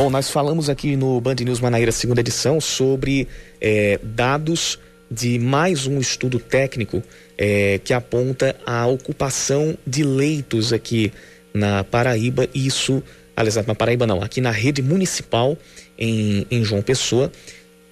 [0.00, 3.28] Bom, nós falamos aqui no Band News Manaíra, segunda edição, sobre
[3.60, 4.78] é, dados
[5.10, 7.02] de mais um estudo técnico
[7.36, 11.12] é, que aponta a ocupação de leitos aqui
[11.52, 13.02] na Paraíba, isso,
[13.36, 15.58] aliás, na Paraíba não, aqui na rede municipal
[15.98, 17.30] em, em João Pessoa.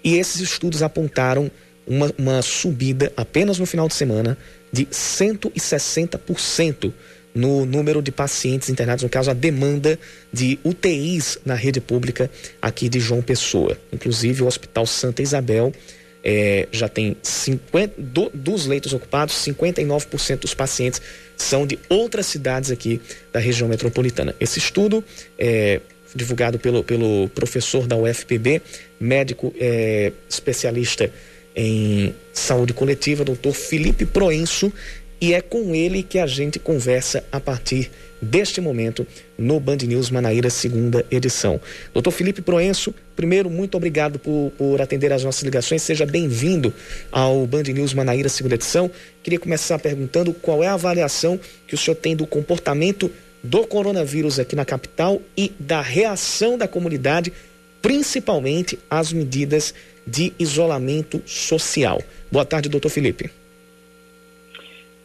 [0.02, 1.50] E esses estudos apontaram
[1.86, 4.36] uma, uma subida apenas no final de semana
[4.72, 6.92] de 160%
[7.34, 9.98] no número de pacientes internados, no caso, a demanda
[10.32, 13.78] de UTIs na rede pública aqui de João Pessoa.
[13.92, 15.72] Inclusive, o Hospital Santa Isabel
[16.22, 21.00] é, já tem 50, do, dos leitos ocupados, 59% dos pacientes
[21.36, 23.00] são de outras cidades aqui
[23.32, 24.34] da região metropolitana.
[24.40, 25.04] Esse estudo
[25.38, 25.80] é
[26.14, 28.62] divulgado pelo, pelo professor da UFPB,
[28.98, 31.10] médico é, especialista
[31.54, 34.72] em saúde coletiva, doutor Felipe Proenço,
[35.20, 40.10] e é com ele que a gente conversa a partir deste momento no Band News
[40.10, 41.60] Manaíra, segunda edição.
[41.92, 45.82] Doutor Felipe Proenço, primeiro, muito obrigado por, por atender as nossas ligações.
[45.82, 46.72] Seja bem-vindo
[47.12, 48.90] ao Band News Manaíra, segunda edição.
[49.22, 53.10] Queria começar perguntando qual é a avaliação que o senhor tem do comportamento
[53.42, 57.32] do coronavírus aqui na capital e da reação da comunidade,
[57.80, 59.72] principalmente às medidas
[60.06, 62.02] de isolamento social.
[62.32, 63.30] Boa tarde, doutor Felipe.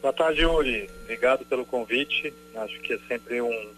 [0.04, 0.90] Boa tarde, Yuri.
[1.04, 2.30] Obrigado pelo convite.
[2.56, 3.70] Acho que é sempre um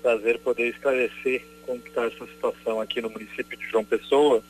[0.00, 4.40] prazer poder esclarecer como está essa situação aqui no município de João Pessoa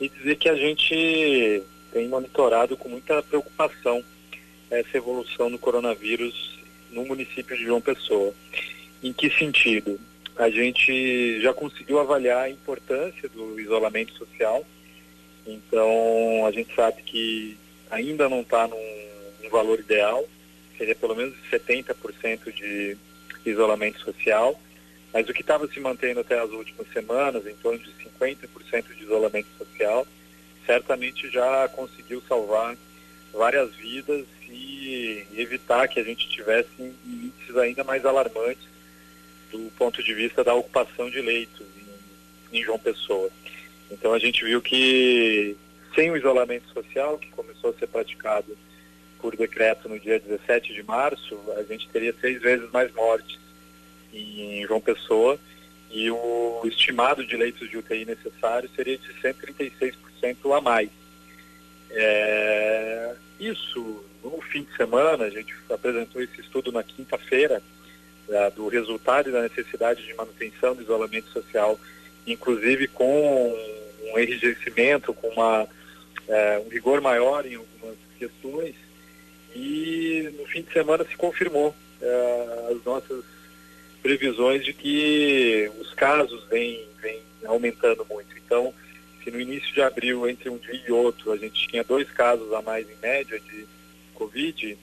[0.00, 4.02] e dizer que a gente tem monitorado com muita preocupação
[4.70, 6.58] essa evolução do coronavírus
[6.90, 8.32] no município de João Pessoa.
[9.02, 10.00] Em que sentido?
[10.34, 14.64] A gente já conseguiu avaliar a importância do isolamento social,
[15.46, 17.54] então a gente sabe que
[17.90, 19.11] ainda não está num um
[19.52, 20.26] valor ideal,
[20.76, 22.96] seria pelo menos 70% de
[23.44, 24.60] isolamento social,
[25.12, 29.02] mas o que estava se mantendo até as últimas semanas, em torno de 50% de
[29.04, 30.06] isolamento social,
[30.66, 32.76] certamente já conseguiu salvar
[33.32, 36.68] várias vidas e evitar que a gente tivesse
[37.04, 38.66] índices ainda mais alarmantes
[39.50, 41.66] do ponto de vista da ocupação de leitos
[42.52, 43.30] em, em João Pessoa.
[43.90, 45.56] Então a gente viu que
[45.94, 48.56] sem o isolamento social, que começou a ser praticado
[49.22, 53.38] por decreto no dia 17 de março, a gente teria seis vezes mais mortes
[54.12, 55.38] em João Pessoa
[55.90, 59.94] e o estimado de leitos de UTI necessário seria de 136%
[60.56, 60.90] a mais.
[61.90, 67.62] É, isso, no fim de semana, a gente apresentou esse estudo na quinta-feira,
[68.56, 71.78] do resultado da necessidade de manutenção do isolamento social,
[72.26, 73.54] inclusive com
[74.10, 75.68] um enrijecimento, com uma,
[76.28, 78.74] é, um rigor maior em algumas questões,
[79.54, 81.68] e no fim de semana se confirmou
[82.00, 83.24] uh, as nossas
[84.02, 88.36] previsões de que os casos vêm, vêm aumentando muito.
[88.36, 88.74] Então,
[89.22, 92.52] se no início de abril, entre um dia e outro, a gente tinha dois casos
[92.52, 93.66] a mais em média de
[94.14, 94.76] Covid,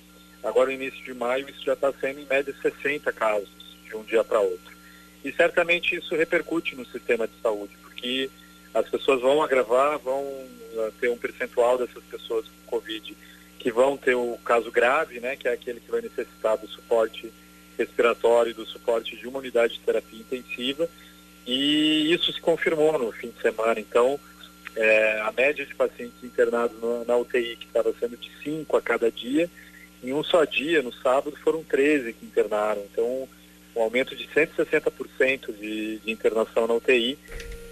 [0.44, 3.50] agora no início de maio isso já está sendo em média 60 casos
[3.84, 4.78] de um dia para outro.
[5.24, 8.30] E certamente isso repercute no sistema de saúde, porque
[8.74, 13.18] as pessoas vão agravar, vão uh, ter um percentual dessas pessoas com Covid
[13.60, 17.32] que vão ter o caso grave, né, que é aquele que vai necessitar do suporte
[17.78, 20.90] respiratório, do suporte de uma unidade de terapia intensiva,
[21.46, 23.80] e isso se confirmou no fim de semana.
[23.80, 24.20] Então,
[24.76, 28.82] é, a média de pacientes internados no, na UTI, que estava sendo de 5 a
[28.82, 29.50] cada dia,
[30.02, 32.82] em um só dia, no sábado, foram 13 que internaram.
[32.92, 33.28] Então,
[33.76, 37.18] um aumento de 160% de, de internação na UTI,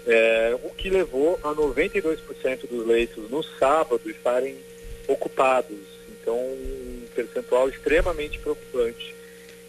[0.05, 4.55] é, o que levou a 92% dos leitos no sábado estarem
[5.07, 5.77] ocupados.
[6.09, 9.15] Então, um percentual extremamente preocupante.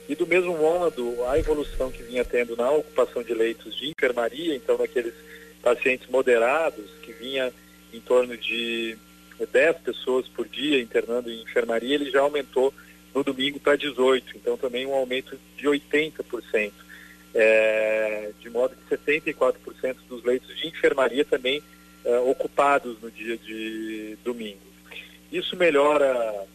[0.09, 4.55] E do mesmo modo, a evolução que vinha tendo na ocupação de leitos de enfermaria,
[4.55, 5.15] então naqueles
[5.63, 7.53] pacientes moderados, que vinha
[7.93, 8.97] em torno de
[9.53, 12.73] 10 pessoas por dia internando em enfermaria, ele já aumentou
[13.15, 16.73] no domingo para 18, então também um aumento de 80%.
[17.35, 21.63] É, de modo que 74% dos leitos de enfermaria também
[22.05, 24.68] é, ocupados no dia de domingo.
[25.31, 26.47] Isso melhora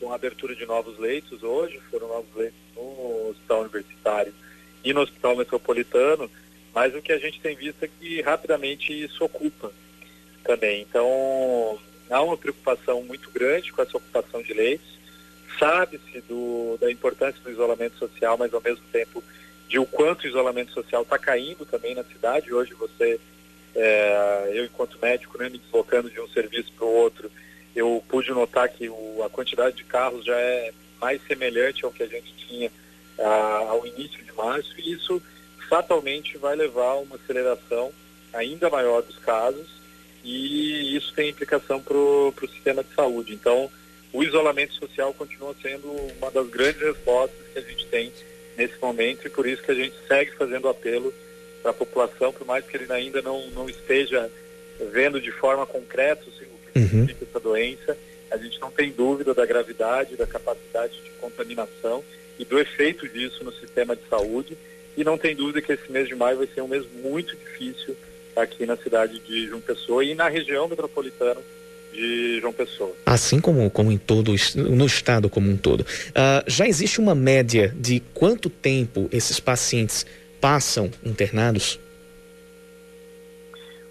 [0.00, 4.34] com a abertura de novos leitos hoje, foram novos leitos no hospital universitário
[4.84, 6.30] e no hospital metropolitano,
[6.74, 9.72] mas o que a gente tem visto é que rapidamente isso ocupa
[10.42, 10.82] também.
[10.82, 11.78] Então,
[12.10, 14.94] há uma preocupação muito grande com essa ocupação de leitos.
[15.58, 16.22] Sabe-se
[16.80, 19.22] da importância do isolamento social, mas ao mesmo tempo
[19.68, 22.52] de o quanto o isolamento social está caindo também na cidade.
[22.52, 23.20] Hoje você,
[23.74, 27.30] é, eu enquanto médico, né, me deslocando de um serviço para o outro,
[27.74, 32.02] eu pude notar que o, a quantidade de carros já é mais semelhante ao que
[32.02, 32.70] a gente tinha
[33.18, 35.22] ah, ao início de março e isso
[35.68, 37.92] fatalmente vai levar a uma aceleração
[38.32, 39.68] ainda maior dos casos
[40.22, 43.34] e isso tem implicação para o sistema de saúde.
[43.34, 43.70] Então,
[44.12, 48.12] o isolamento social continua sendo uma das grandes respostas que a gente tem
[48.56, 51.12] nesse momento e por isso que a gente segue fazendo apelo
[51.60, 54.30] para a população, por mais que ele ainda não, não esteja
[54.92, 56.24] vendo de forma concreta
[56.74, 57.06] uhum.
[57.22, 57.96] essa doença.
[58.30, 62.02] A gente não tem dúvida da gravidade, da capacidade de contaminação
[62.38, 64.56] e do efeito disso no sistema de saúde.
[64.96, 67.96] E não tem dúvida que esse mês de maio vai ser um mês muito difícil
[68.36, 71.40] aqui na cidade de João Pessoa e na região metropolitana
[71.92, 72.92] de João Pessoa.
[73.06, 75.80] Assim como, como em todo no estado como um todo.
[75.82, 80.04] Uh, já existe uma média de quanto tempo esses pacientes
[80.40, 81.78] passam internados?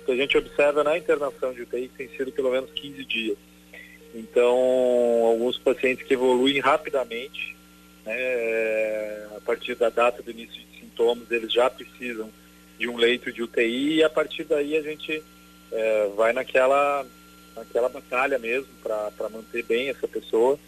[0.06, 3.38] Que a gente observa na internação de UTI tem sido pelo menos 15 dias.
[4.14, 4.56] Então,
[5.26, 7.56] alguns pacientes que evoluem rapidamente,
[8.06, 12.30] né, a partir da data do início de sintomas, eles já precisam
[12.78, 15.24] de um leito de UTI e a partir daí a gente
[15.72, 17.06] é, vai naquela,
[17.56, 20.60] naquela batalha mesmo para manter bem essa pessoa,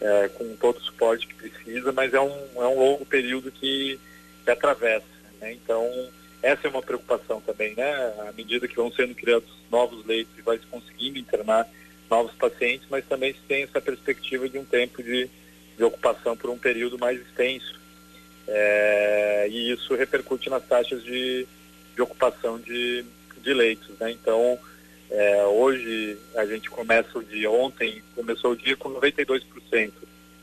[0.00, 3.98] é, com todo o suporte que precisa, mas é um, é um longo período que,
[4.44, 5.06] que atravessa.
[5.40, 5.52] Né?
[5.52, 5.88] Então,
[6.42, 7.92] essa é uma preocupação também, né?
[8.28, 11.68] À medida que vão sendo criados novos leitos e vai se conseguindo internar
[12.10, 15.28] novos pacientes, mas também se tem essa perspectiva de um tempo de,
[15.76, 17.78] de ocupação por um período mais extenso.
[18.46, 21.46] É, e isso repercute nas taxas de,
[21.94, 23.04] de ocupação de,
[23.42, 23.98] de leitos.
[23.98, 24.12] Né?
[24.12, 24.58] Então,
[25.10, 29.92] é, hoje a gente começa o dia, ontem começou o dia com 92%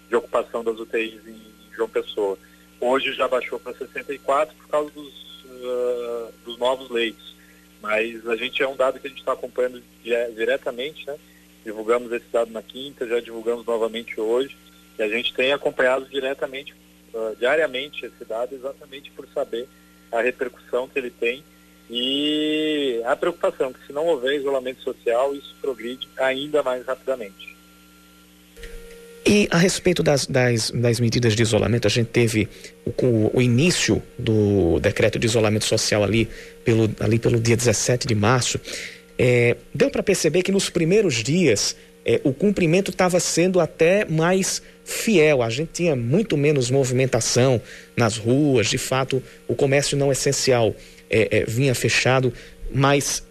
[0.08, 1.42] de ocupação das UTIs em
[1.76, 2.38] João Pessoa.
[2.80, 5.25] Hoje já baixou para 64% por causa dos,
[5.66, 7.36] uh, dos novos leitos.
[7.82, 11.18] Mas a gente é um dado que a gente está acompanhando diretamente, né?
[11.64, 14.56] Divulgamos esse dado na quinta, já divulgamos novamente hoje.
[14.98, 16.74] E a gente tem acompanhado diretamente,
[17.14, 19.68] uh, diariamente esse dado, exatamente por saber
[20.12, 21.44] a repercussão que ele tem
[21.90, 27.55] e a preocupação que se não houver isolamento social, isso progride ainda mais rapidamente.
[29.28, 32.48] E a respeito das, das, das medidas de isolamento, a gente teve
[32.86, 36.30] o, o, início do decreto de isolamento social ali
[36.64, 38.60] pelo, ali pelo dia 17 de março.
[39.18, 44.62] É, deu para perceber que nos primeiros dias é, o cumprimento estava sendo até mais
[44.84, 45.42] fiel.
[45.42, 47.60] A gente tinha muito menos movimentação
[47.98, 50.76] nas ruas, de fato, o comércio não essencial
[51.10, 52.32] é, é, vinha fechado,
[52.72, 53.24] mas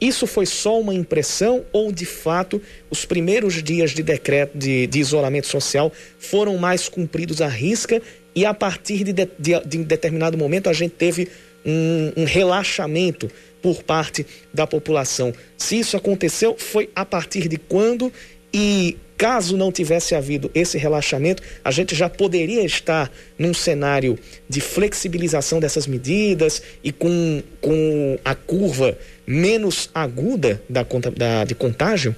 [0.00, 2.60] isso foi só uma impressão ou de fato
[2.90, 8.00] os primeiros dias de decreto de, de isolamento social foram mais cumpridos à risca
[8.34, 11.28] e a partir de, de, de um determinado momento a gente teve
[11.64, 15.34] um, um relaxamento por parte da população?
[15.56, 18.12] Se isso aconteceu, foi a partir de quando
[18.52, 24.62] e caso não tivesse havido esse relaxamento, a gente já poderia estar num cenário de
[24.62, 28.96] flexibilização dessas medidas e com, com a curva
[29.30, 32.16] menos aguda da, da, de contágio?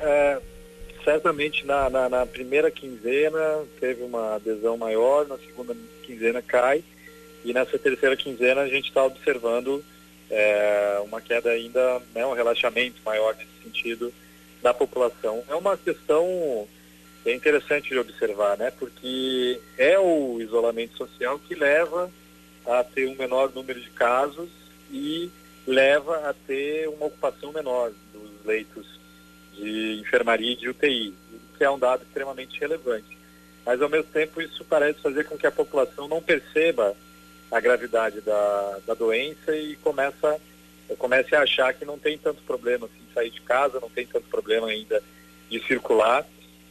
[0.00, 0.40] É,
[1.04, 6.82] certamente na, na, na, primeira quinzena teve uma adesão maior, na segunda quinzena cai,
[7.44, 9.84] e nessa terceira quinzena a gente está observando
[10.30, 14.12] é, uma queda ainda, né, um relaxamento maior nesse sentido
[14.62, 15.44] da população.
[15.50, 16.66] É uma questão
[17.26, 18.70] é interessante de observar, né?
[18.70, 22.10] Porque é o isolamento social que leva
[22.66, 24.63] a ter um menor número de casos
[24.94, 25.28] e
[25.66, 28.86] leva a ter uma ocupação menor dos leitos
[29.52, 31.12] de enfermaria e de UTI,
[31.58, 33.18] que é um dado extremamente relevante.
[33.66, 36.94] Mas, ao mesmo tempo, isso parece fazer com que a população não perceba
[37.50, 40.40] a gravidade da, da doença e começa,
[40.96, 44.28] comece a achar que não tem tanto problema assim, sair de casa, não tem tanto
[44.28, 45.02] problema ainda
[45.50, 46.24] de circular.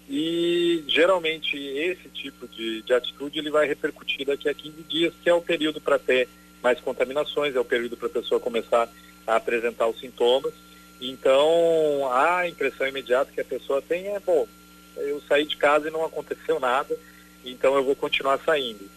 [0.10, 5.30] E geralmente esse tipo de, de atitude ele vai repercutir daqui a 15 dias, que
[5.30, 6.30] é o período para ter
[6.64, 8.90] mais contaminações, é o período para a pessoa começar
[9.28, 10.54] a apresentar os sintomas.
[11.02, 14.48] Então, a impressão imediata que a pessoa tem é, bom,
[14.96, 16.98] eu saí de casa e não aconteceu nada,
[17.44, 18.90] então eu vou continuar saindo.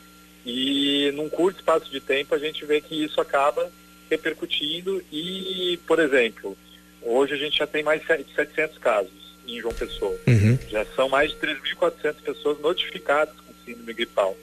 [0.45, 3.69] E num curto espaço de tempo a gente vê que isso acaba
[4.09, 6.57] repercutindo e, por exemplo,
[7.03, 10.17] hoje a gente já tem mais de 700 casos em João Pessoa.
[10.27, 10.59] Uhum.
[10.69, 14.37] Já são mais de 3.400 pessoas notificadas com síndrome gripal.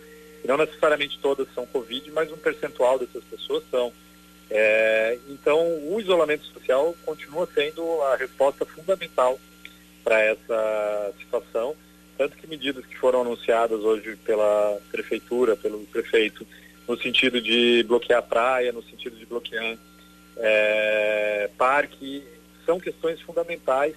[0.43, 3.91] E não necessariamente todas são Covid, mas um percentual dessas pessoas são.
[4.49, 9.39] É, então, o isolamento social continua sendo a resposta fundamental
[10.03, 11.75] para essa situação.
[12.17, 16.45] Tanto que medidas que foram anunciadas hoje pela prefeitura, pelo prefeito,
[16.87, 19.77] no sentido de bloquear praia, no sentido de bloquear
[20.37, 22.23] é, parque,
[22.65, 23.95] são questões fundamentais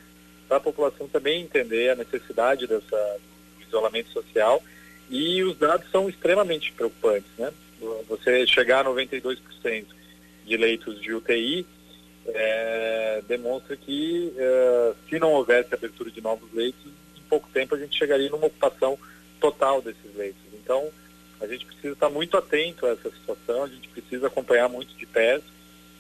[0.49, 3.19] para a população também entender a necessidade dessa,
[3.67, 4.63] isolamento social
[5.11, 7.53] e os dados são extremamente preocupantes, né?
[8.09, 9.85] Você chegar a 92%
[10.45, 11.67] de leitos de UTI
[12.29, 16.85] é, demonstra que é, se não houvesse abertura de novos leitos,
[17.17, 18.99] em pouco tempo a gente chegaria numa ocupação
[19.41, 20.41] total desses leitos.
[20.55, 20.91] Então,
[21.41, 25.07] a gente precisa estar muito atento a essa situação, a gente precisa acompanhar muito de
[25.07, 25.45] perto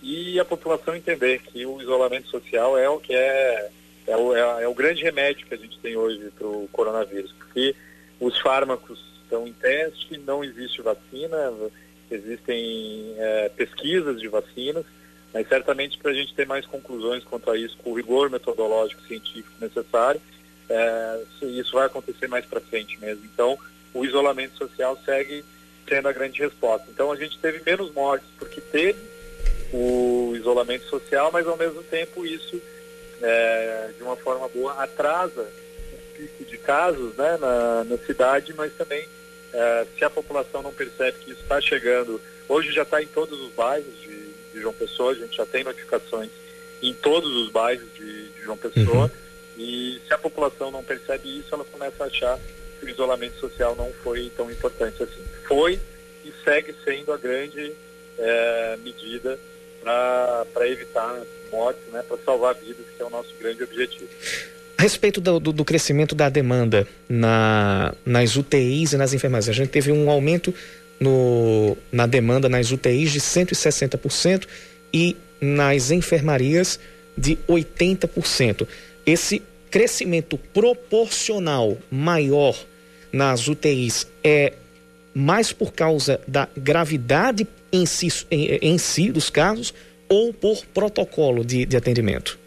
[0.02, 3.70] e a população entender que o isolamento social é o que é,
[4.06, 7.32] é o, é, é o grande remédio que a gente tem hoje para o coronavírus,
[7.32, 7.74] porque
[8.20, 11.52] os fármacos estão em teste, não existe vacina,
[12.10, 14.84] existem é, pesquisas de vacinas,
[15.34, 19.02] mas certamente para a gente ter mais conclusões quanto a isso, com o rigor metodológico
[19.02, 20.20] científico necessário,
[20.68, 23.24] é, isso vai acontecer mais para frente mesmo.
[23.24, 23.58] Então,
[23.92, 25.44] o isolamento social segue
[25.88, 26.86] sendo a grande resposta.
[26.90, 28.98] Então, a gente teve menos mortes porque teve
[29.72, 32.60] o isolamento social, mas ao mesmo tempo isso,
[33.20, 35.46] é, de uma forma boa, atrasa
[36.16, 39.06] pico de casos né, na, na cidade, mas também
[39.52, 43.40] é, se a população não percebe que isso está chegando, hoje já está em todos
[43.40, 46.30] os bairros de, de, João Pessoa, a gente já tem notificações
[46.82, 49.10] em todos os bairros de, de João Pessoa, uhum.
[49.62, 52.38] e se a população não percebe isso, ela começa a achar
[52.78, 55.24] que o isolamento social não foi tão importante assim.
[55.46, 55.80] Foi
[56.24, 57.72] e segue sendo a grande
[58.18, 59.38] é, medida
[59.82, 64.08] para evitar mortes, né, para salvar vidas, que é o nosso grande objetivo.
[64.78, 69.52] A respeito do, do, do crescimento da demanda na, nas UTIs e nas enfermarias, a
[69.52, 70.52] gente teve um aumento
[71.00, 74.46] no, na demanda nas UTIs de 160%
[74.92, 76.78] e nas enfermarias
[77.16, 78.66] de 80%.
[79.06, 82.56] Esse crescimento proporcional maior
[83.12, 84.52] nas UTIs é
[85.14, 89.72] mais por causa da gravidade em si, em, em si dos casos
[90.08, 92.38] ou por protocolo de, de atendimento?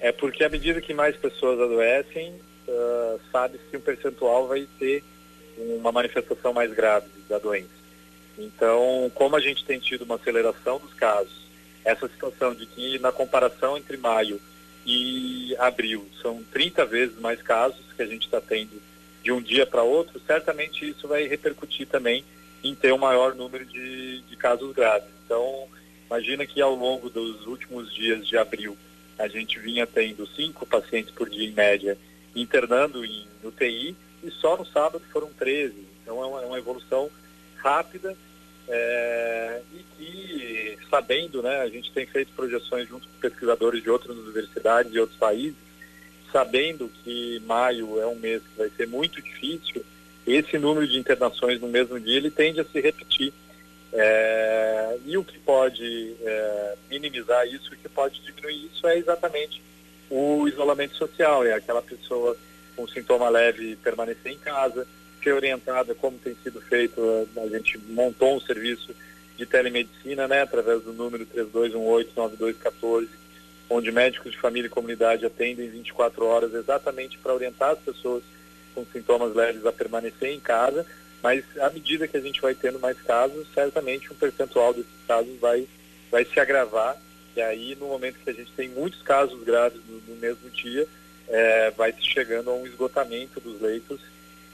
[0.00, 2.32] É porque à medida que mais pessoas adoecem,
[2.66, 5.04] uh, sabe se um percentual vai ter
[5.58, 7.68] uma manifestação mais grave da doença.
[8.38, 11.46] Então, como a gente tem tido uma aceleração dos casos,
[11.84, 14.40] essa situação de que na comparação entre maio
[14.86, 18.80] e abril são 30 vezes mais casos que a gente está tendo
[19.22, 22.24] de um dia para outro, certamente isso vai repercutir também
[22.64, 25.08] em ter um maior número de, de casos graves.
[25.24, 25.68] Então,
[26.06, 28.76] imagina que ao longo dos últimos dias de abril,
[29.20, 31.96] a gente vinha tendo cinco pacientes por dia em média
[32.34, 35.74] internando em UTI e só no sábado foram 13.
[36.02, 37.10] Então é uma, é uma evolução
[37.56, 38.16] rápida
[38.68, 44.16] é, e que, sabendo, né, a gente tem feito projeções junto com pesquisadores de outras
[44.16, 45.58] universidades e outros países,
[46.32, 49.84] sabendo que maio é um mês que vai ser muito difícil,
[50.26, 53.32] esse número de internações no mesmo dia ele tende a se repetir.
[53.92, 59.62] É, e o que pode é, minimizar isso, o que pode diminuir isso é exatamente
[60.08, 62.36] o isolamento social, é aquela pessoa
[62.76, 64.86] com sintoma leve permanecer em casa,
[65.22, 67.00] ser orientada como tem sido feito,
[67.36, 68.94] a gente montou um serviço
[69.36, 73.08] de telemedicina, né, através do número 3218-9214,
[73.68, 78.22] onde médicos de família e comunidade atendem 24 horas exatamente para orientar as pessoas
[78.74, 80.86] com sintomas leves a permanecer em casa,
[81.22, 85.38] mas à medida que a gente vai tendo mais casos, certamente um percentual desses casos
[85.38, 85.66] vai,
[86.10, 86.96] vai se agravar.
[87.36, 90.86] E aí, no momento que a gente tem muitos casos graves no, no mesmo dia,
[91.28, 94.00] é, vai se chegando a um esgotamento dos leitos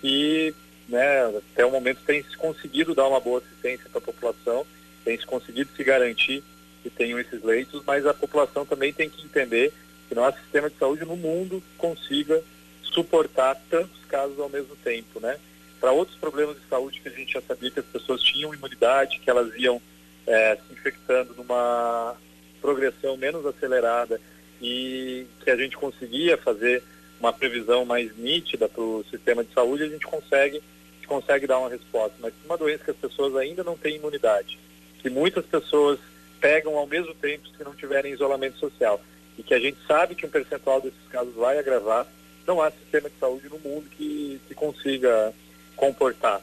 [0.05, 0.55] e
[0.89, 4.67] né, até o momento tem se conseguido dar uma boa assistência para a população,
[5.05, 6.45] tem se conseguido se garantir
[6.83, 9.73] que tenham esses leitos, mas a população também tem que entender
[10.09, 12.43] que nosso sistema de saúde no mundo consiga
[12.83, 15.39] suportar tantos casos ao mesmo tempo, né?
[15.81, 19.21] Para outros problemas de saúde que a gente já sabia que as pessoas tinham imunidade,
[19.21, 19.81] que elas iam
[20.27, 22.17] é, se infectando numa
[22.61, 24.21] progressão menos acelerada
[24.61, 26.83] e que a gente conseguia fazer
[27.21, 30.63] uma previsão mais nítida para o sistema de saúde, a gente consegue,
[31.07, 32.15] consegue dar uma resposta.
[32.21, 34.59] Mas uma doença que as pessoas ainda não têm imunidade,
[34.99, 35.99] que muitas pessoas
[36.41, 39.01] pegam ao mesmo tempo se não tiverem isolamento social,
[39.39, 42.07] e que a gente sabe que um percentual desses casos vai agravar,
[42.47, 45.33] não há sistema de saúde no mundo que, que consiga
[45.77, 46.41] comportar.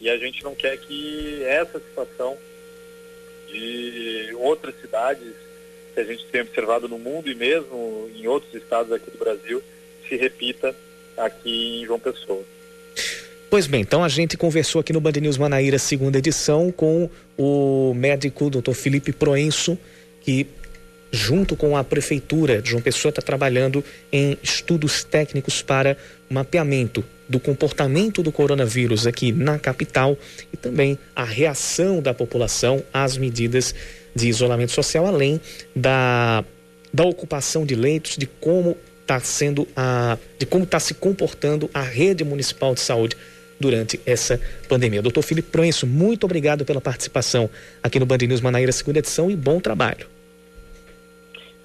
[0.00, 2.36] E a gente não quer que essa situação
[3.48, 5.34] de outras cidades
[5.94, 9.62] que a gente tem observado no mundo e mesmo em outros estados aqui do Brasil
[10.08, 10.74] se repita
[11.16, 12.44] aqui em João Pessoa.
[13.48, 17.08] Pois bem, então a gente conversou aqui no Band News Manaíra, segunda edição, com
[17.38, 18.72] o médico Dr.
[18.72, 19.78] Felipe Proenço,
[20.20, 20.46] que
[21.16, 25.96] junto com a prefeitura de João Pessoa está trabalhando em estudos técnicos para
[26.28, 30.16] mapeamento do comportamento do coronavírus aqui na capital
[30.52, 33.74] e também a reação da população às medidas
[34.14, 35.40] de isolamento social, além
[35.74, 36.44] da,
[36.92, 41.82] da ocupação de leitos, de como está sendo a, de como está se comportando a
[41.82, 43.16] rede municipal de saúde
[43.58, 44.38] durante essa
[44.68, 45.00] pandemia.
[45.00, 47.48] Doutor Felipe Proenço, muito obrigado pela participação
[47.82, 50.15] aqui no Band News Manaíra, segunda edição, e bom trabalho.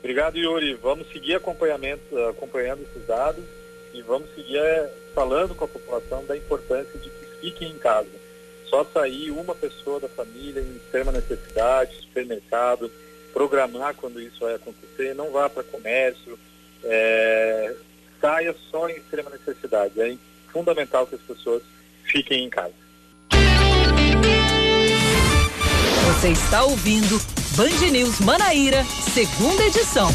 [0.02, 0.74] Obrigado, Yuri.
[0.74, 3.44] Vamos seguir acompanhamento, acompanhando esses dados
[3.94, 8.10] e vamos seguir é, falando com a população da importância de que fiquem em casa.
[8.68, 12.90] só sair uma pessoa da família em extrema necessidade, supermercado,
[13.34, 16.40] programar quando isso vai acontecer, não vá para comércio,
[16.84, 17.76] é,
[18.20, 20.02] saia só em extrema necessidade.
[20.02, 20.16] É
[20.52, 21.62] fundamental que as pessoas
[22.06, 22.74] fiquem em casa.
[26.08, 30.10] Você está ouvindo Band News Manaíra, segunda edição.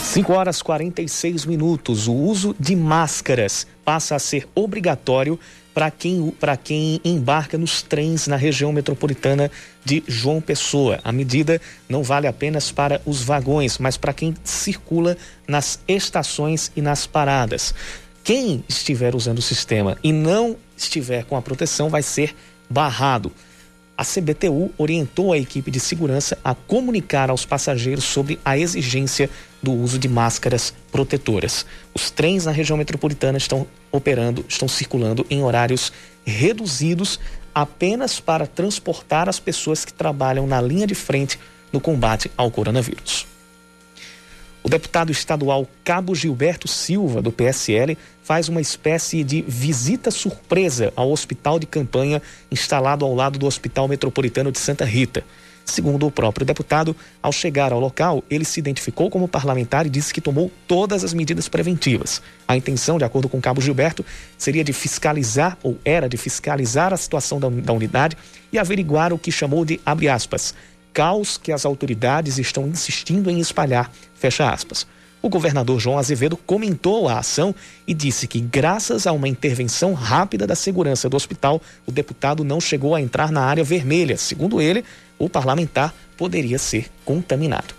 [0.00, 2.08] 5 horas 46 minutos.
[2.08, 5.38] O uso de máscaras passa a ser obrigatório
[5.74, 6.32] para quem,
[6.64, 9.50] quem embarca nos trens na região metropolitana
[9.84, 10.98] de João Pessoa.
[11.04, 15.16] A medida não vale apenas para os vagões, mas para quem circula
[15.46, 17.74] nas estações e nas paradas.
[18.24, 22.34] Quem estiver usando o sistema e não estiver com a proteção vai ser
[22.68, 23.32] barrado
[23.98, 29.28] a CBTU orientou a equipe de segurança a comunicar aos passageiros sobre a exigência
[29.60, 31.66] do uso de máscaras protetoras.
[31.92, 35.92] Os trens na região metropolitana estão operando, estão circulando em horários
[36.24, 37.18] reduzidos
[37.52, 41.36] apenas para transportar as pessoas que trabalham na linha de frente
[41.72, 43.26] no combate ao coronavírus.
[44.68, 51.10] O deputado estadual Cabo Gilberto Silva, do PSL, faz uma espécie de visita surpresa ao
[51.10, 52.20] hospital de campanha
[52.52, 55.24] instalado ao lado do Hospital Metropolitano de Santa Rita.
[55.64, 60.12] Segundo o próprio deputado, ao chegar ao local, ele se identificou como parlamentar e disse
[60.12, 62.20] que tomou todas as medidas preventivas.
[62.46, 64.04] A intenção, de acordo com Cabo Gilberto,
[64.36, 68.18] seria de fiscalizar, ou era de fiscalizar a situação da, da unidade
[68.52, 70.54] e averiguar o que chamou de, abre aspas,
[70.98, 74.84] caos que as autoridades estão insistindo em espalhar, fecha aspas.
[75.22, 77.54] O governador João Azevedo comentou a ação
[77.86, 82.60] e disse que, graças a uma intervenção rápida da segurança do hospital, o deputado não
[82.60, 84.16] chegou a entrar na área vermelha.
[84.16, 84.84] Segundo ele,
[85.16, 87.76] o parlamentar poderia ser contaminado.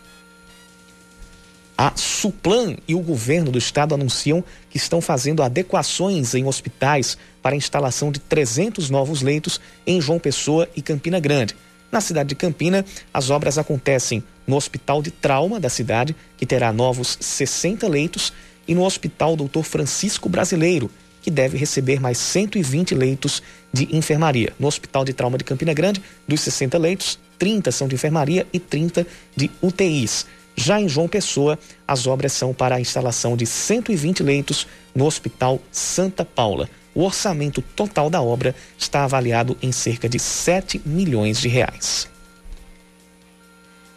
[1.77, 7.53] A Suplan e o governo do estado anunciam que estão fazendo adequações em hospitais para
[7.53, 11.53] a instalação de 300 novos leitos em João Pessoa e Campina Grande.
[11.91, 16.71] Na cidade de Campina, as obras acontecem no Hospital de Trauma da cidade, que terá
[16.71, 18.31] novos 60 leitos,
[18.67, 23.41] e no Hospital Doutor Francisco Brasileiro, que deve receber mais 120 leitos
[23.73, 24.53] de enfermaria.
[24.59, 28.59] No Hospital de Trauma de Campina Grande, dos 60 leitos, 30 são de enfermaria e
[28.59, 30.25] 30 de UTIs.
[30.55, 35.59] Já em João Pessoa, as obras são para a instalação de 120 leitos no Hospital
[35.71, 36.69] Santa Paula.
[36.99, 42.09] O orçamento total da obra está avaliado em cerca de 7 milhões de reais.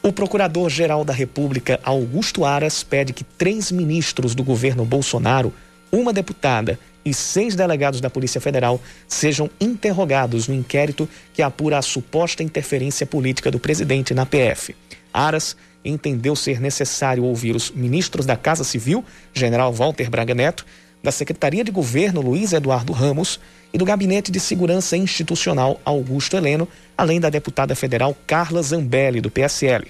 [0.01, 5.53] O Procurador-Geral da República, Augusto Aras, pede que três ministros do governo Bolsonaro,
[5.91, 11.83] uma deputada e seis delegados da Polícia Federal sejam interrogados no inquérito que apura a
[11.83, 14.77] suposta interferência política do presidente na PF.
[15.13, 20.65] Aras entendeu ser necessário ouvir os ministros da Casa Civil, general Walter Braga Neto,
[21.03, 23.41] da Secretaria de Governo Luiz Eduardo Ramos
[23.73, 29.31] e do Gabinete de Segurança Institucional Augusto Heleno, além da deputada federal Carla Zambelli, do
[29.31, 29.87] PSL.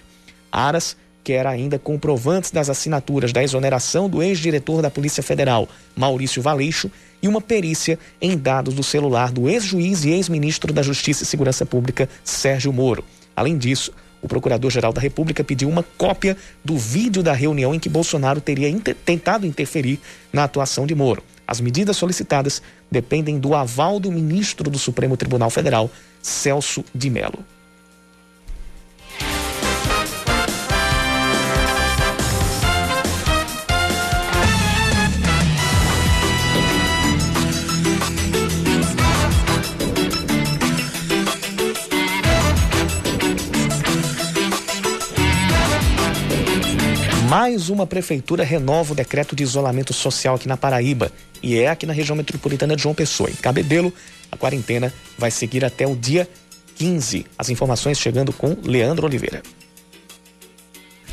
[0.50, 6.90] Aras quer ainda comprovantes das assinaturas da exoneração do ex-diretor da Polícia Federal, Maurício Valeixo,
[7.22, 11.64] e uma perícia em dados do celular do ex-juiz e ex-ministro da Justiça e Segurança
[11.64, 13.04] Pública, Sérgio Moro.
[13.36, 13.92] Além disso,
[14.22, 18.68] o Procurador-Geral da República pediu uma cópia do vídeo da reunião em que Bolsonaro teria
[18.68, 20.00] inter tentado interferir
[20.32, 21.22] na atuação de Moro.
[21.46, 25.90] As medidas solicitadas dependem do aval do ministro do Supremo Tribunal Federal,
[26.22, 27.44] Celso de Mello.
[47.32, 51.10] Mais uma prefeitura renova o decreto de isolamento social aqui na Paraíba
[51.42, 53.30] e é aqui na região metropolitana de João Pessoa.
[53.30, 53.90] Em Cabedelo,
[54.30, 56.28] a quarentena vai seguir até o dia
[56.76, 57.24] 15.
[57.38, 59.42] As informações chegando com Leandro Oliveira.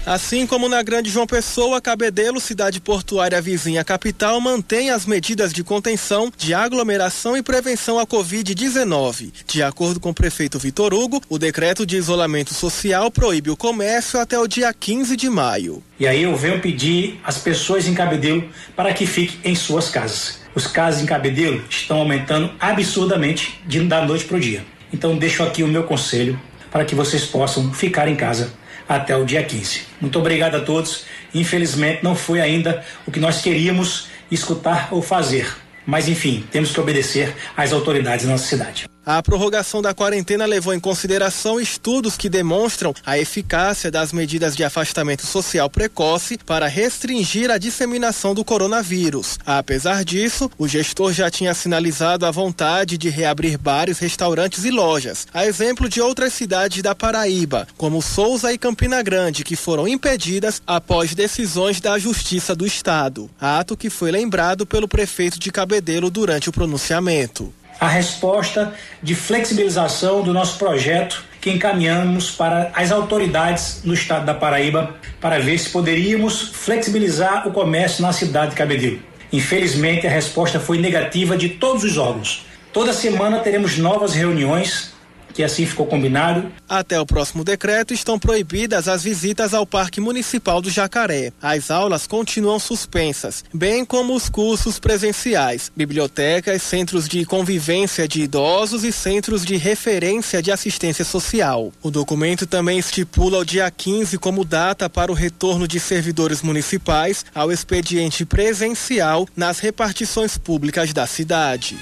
[0.06, 5.52] Assim como na Grande João Pessoa, Cabedelo, cidade portuária vizinha à capital, mantém as medidas
[5.52, 9.32] de contenção, de aglomeração e prevenção à Covid-19.
[9.46, 14.20] De acordo com o prefeito Vitor Hugo, o decreto de isolamento social proíbe o comércio
[14.20, 15.84] até o dia 15 de maio.
[16.00, 20.40] E aí eu venho pedir às pessoas em Cabedelo para que fiquem em suas casas.
[20.56, 24.66] Os casos em Cabedelo estão aumentando absurdamente de da noite para o dia.
[24.92, 26.40] Então deixo aqui o meu conselho
[26.72, 28.52] para que vocês possam ficar em casa
[28.90, 29.84] até o dia 15.
[30.02, 31.06] Muito obrigado a todos.
[31.34, 35.56] Infelizmente não foi ainda o que nós queríamos escutar ou fazer.
[35.86, 38.88] Mas enfim, temos que obedecer às autoridades da nossa cidade.
[39.06, 44.64] A prorrogação da quarentena levou em consideração estudos que demonstram a eficácia das medidas de
[44.64, 49.40] afastamento social precoce para restringir a disseminação do coronavírus.
[49.46, 55.26] Apesar disso, o gestor já tinha sinalizado a vontade de reabrir bares, restaurantes e lojas,
[55.34, 60.62] a exemplo de outras cidades da Paraíba, como Souza e Campina Grande, que foram impedidas
[60.68, 63.30] após decisões da Justiça do Estado.
[63.40, 70.22] Ato que foi lembrado pelo prefeito de Cabedelo durante o pronunciamento a resposta de flexibilização
[70.22, 75.70] do nosso projeto que encaminhamos para as autoridades no estado da Paraíba para ver se
[75.70, 79.00] poderíamos flexibilizar o comércio na cidade de Cabedelo.
[79.32, 82.46] Infelizmente, a resposta foi negativa de todos os órgãos.
[82.74, 84.92] Toda semana teremos novas reuniões
[85.40, 86.52] que assim ficou combinado.
[86.68, 91.32] Até o próximo decreto estão proibidas as visitas ao Parque Municipal do Jacaré.
[91.42, 98.84] As aulas continuam suspensas, bem como os cursos presenciais, bibliotecas, centros de convivência de idosos
[98.84, 101.72] e centros de referência de assistência social.
[101.82, 107.26] O documento também estipula o dia 15 como data para o retorno de servidores municipais
[107.34, 111.78] ao expediente presencial nas repartições públicas da cidade.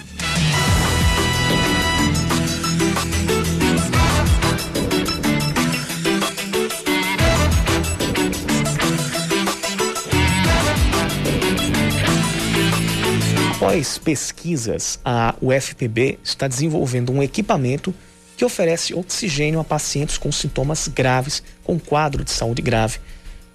[13.67, 17.93] Após pesquisas, a UFPB está desenvolvendo um equipamento
[18.35, 22.99] que oferece oxigênio a pacientes com sintomas graves, com quadro de saúde grave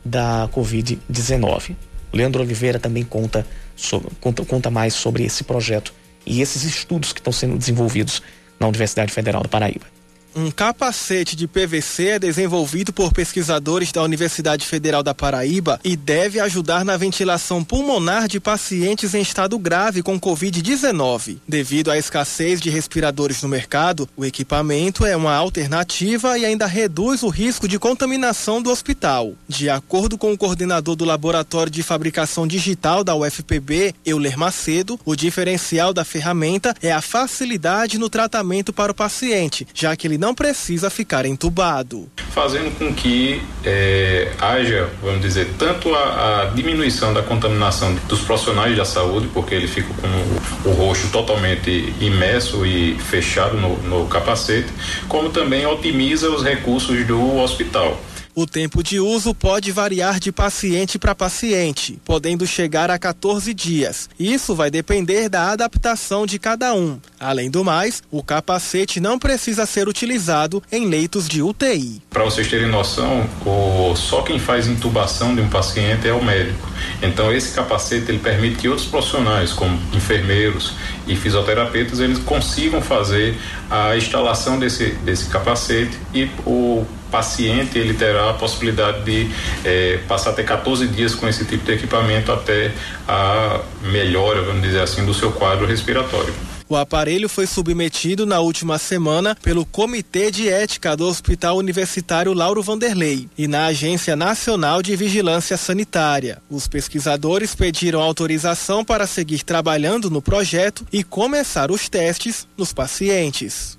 [0.05, 1.77] da Covid-19.
[2.13, 3.47] Leandro Oliveira também conta,
[3.77, 5.95] sobre, conta, conta mais sobre esse projeto
[6.27, 8.23] e esses estudos que estão sendo desenvolvidos
[8.59, 9.92] na Universidade Federal da Paraíba.
[10.35, 16.41] Um capacete de PVC é desenvolvido por pesquisadores da Universidade Federal da Paraíba e deve
[16.41, 21.37] ajudar na ventilação pulmonar de pacientes em estado grave com Covid-19.
[21.47, 27.23] Devido à escassez de respiradores no mercado, o equipamento é uma alternativa e ainda reduz
[27.23, 29.35] o risco de contaminação do hospital.
[29.47, 35.15] De acordo com o coordenador do Laboratório de Fabricação Digital da UFPB, Euler Macedo, o
[35.15, 40.37] diferencial da ferramenta é a facilidade no tratamento para o paciente, já que ele não
[40.37, 42.09] precisa ficar entubado.
[42.31, 48.77] Fazendo com que é, haja, vamos dizer, tanto a, a, diminuição da contaminação dos profissionais
[48.77, 54.69] da saúde, porque ele fica com o, rosto totalmente imerso e fechado no, no capacete,
[55.09, 58.01] como também otimiza os recursos do hospital.
[58.35, 64.09] O tempo de uso pode variar de paciente para paciente, podendo chegar a 14 dias.
[64.19, 66.99] Isso vai depender da adaptação de cada um.
[67.21, 72.01] Além do mais, o capacete não precisa ser utilizado em leitos de UTI.
[72.09, 73.95] Para vocês terem noção, o...
[73.95, 76.67] só quem faz intubação de um paciente é o médico.
[77.03, 80.73] Então esse capacete ele permite que outros profissionais, como enfermeiros
[81.07, 83.37] e fisioterapeutas, eles consigam fazer
[83.71, 89.31] a instalação desse, desse capacete e o paciente ele terá a possibilidade de
[89.65, 92.73] é, passar até 14 dias com esse tipo de equipamento até
[93.07, 96.33] a melhora, vamos dizer assim, do seu quadro respiratório.
[96.73, 102.63] O aparelho foi submetido na última semana pelo Comitê de Ética do Hospital Universitário Lauro
[102.63, 106.41] Vanderlei e na Agência Nacional de Vigilância Sanitária.
[106.49, 113.79] Os pesquisadores pediram autorização para seguir trabalhando no projeto e começar os testes nos pacientes.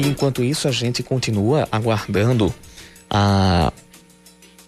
[0.00, 2.52] Enquanto isso, a gente continua aguardando
[3.08, 3.72] a,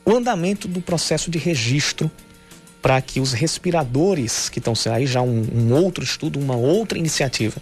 [0.04, 2.10] o andamento do processo de registro
[2.82, 7.56] para que os respiradores, que estão aí já um, um outro estudo, uma outra iniciativa,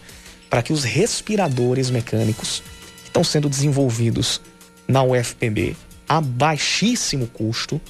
[0.51, 2.62] para que os respiradores mecânicos
[3.03, 4.40] que estão sendo desenvolvidos
[4.88, 5.76] na UFPB
[6.09, 7.80] a baixíssimo custo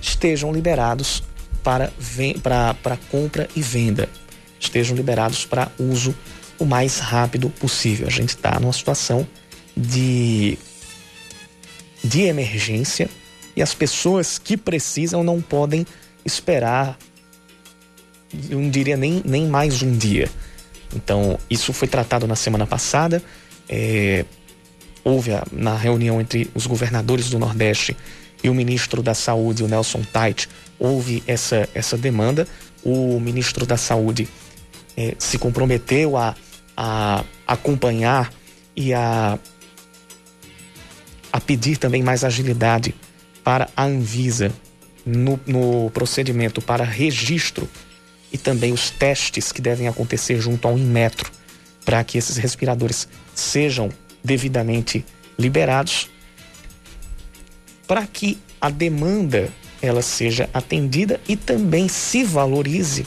[0.00, 1.22] estejam liberados
[1.62, 1.92] para,
[2.42, 4.08] para, para compra e venda,
[4.60, 6.14] estejam liberados para uso
[6.58, 8.06] o mais rápido possível.
[8.06, 9.26] A gente está numa situação
[9.76, 10.56] de,
[12.02, 13.10] de emergência
[13.56, 15.86] e as pessoas que precisam não podem
[16.24, 16.98] esperar,
[18.50, 20.28] eu não diria nem, nem mais um dia.
[20.94, 23.22] Então, isso foi tratado na semana passada.
[23.68, 24.24] É,
[25.04, 27.96] houve a, na reunião entre os governadores do Nordeste
[28.42, 30.48] e o ministro da Saúde, o Nelson Tait,
[30.78, 32.46] houve essa, essa demanda.
[32.82, 34.28] O ministro da Saúde
[34.96, 36.34] é, se comprometeu a,
[36.76, 38.32] a acompanhar
[38.76, 39.38] e a,
[41.32, 42.94] a pedir também mais agilidade
[43.44, 44.50] para a Anvisa
[45.04, 47.68] no, no procedimento para registro
[48.32, 51.30] e também os testes que devem acontecer junto ao Inmetro
[51.84, 53.90] para que esses respiradores sejam
[54.24, 55.04] devidamente
[55.38, 56.08] liberados
[57.86, 59.50] para que a demanda
[59.82, 63.06] ela seja atendida e também se valorize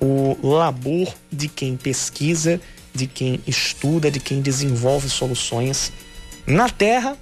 [0.00, 2.60] o labor de quem pesquisa,
[2.94, 5.92] de quem estuda, de quem desenvolve soluções
[6.46, 7.16] na terra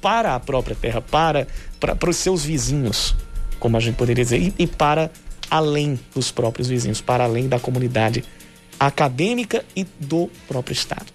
[0.00, 1.46] para a própria terra, para,
[1.78, 3.14] para, os seus vizinhos,
[3.58, 5.10] como a gente poderia dizer, e, e para
[5.50, 8.24] além dos próprios vizinhos, para além da comunidade
[8.78, 11.06] acadêmica e do próprio Estado.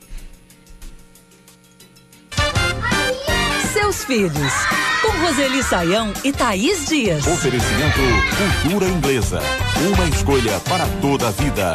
[3.72, 4.54] Seus filhos,
[5.02, 7.26] com Roseli Saião e Thaís Dias.
[7.28, 8.00] Oferecimento
[8.64, 9.40] Cultura Inglesa.
[9.94, 11.74] Uma escolha para toda a vida.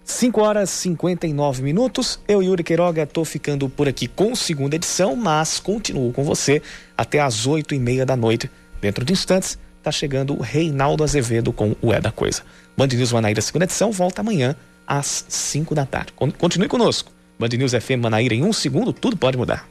[0.07, 2.17] 5 horas e 59 minutos.
[2.27, 6.61] Eu, Yuri Queiroga, estou ficando por aqui com segunda edição, mas continuo com você
[6.97, 8.49] até às 8 e meia da noite.
[8.79, 12.41] Dentro de instantes, está chegando o Reinaldo Azevedo com o É da Coisa.
[12.77, 14.55] Band News Manaíra, segunda edição, volta amanhã
[14.87, 16.13] às 5 da tarde.
[16.13, 17.11] Continue conosco.
[17.37, 19.67] Band News FM Manaíra, em um segundo, tudo pode mudar.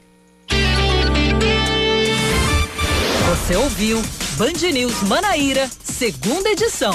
[3.30, 4.02] Você ouviu
[4.36, 6.94] Band News Manaíra, segunda edição.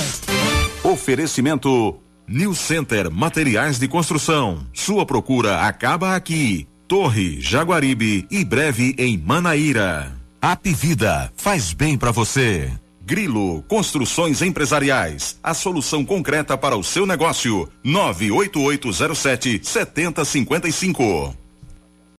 [0.84, 2.00] Oferecimento
[2.32, 4.66] New Center Materiais de Construção.
[4.72, 6.66] Sua procura acaba aqui.
[6.88, 10.14] Torre, Jaguaribe e breve em Manaíra.
[10.42, 12.72] Apivida faz bem para você.
[13.02, 15.38] Grilo Construções Empresariais.
[15.44, 17.70] A solução concreta para o seu negócio.
[17.84, 21.41] 98807 7055.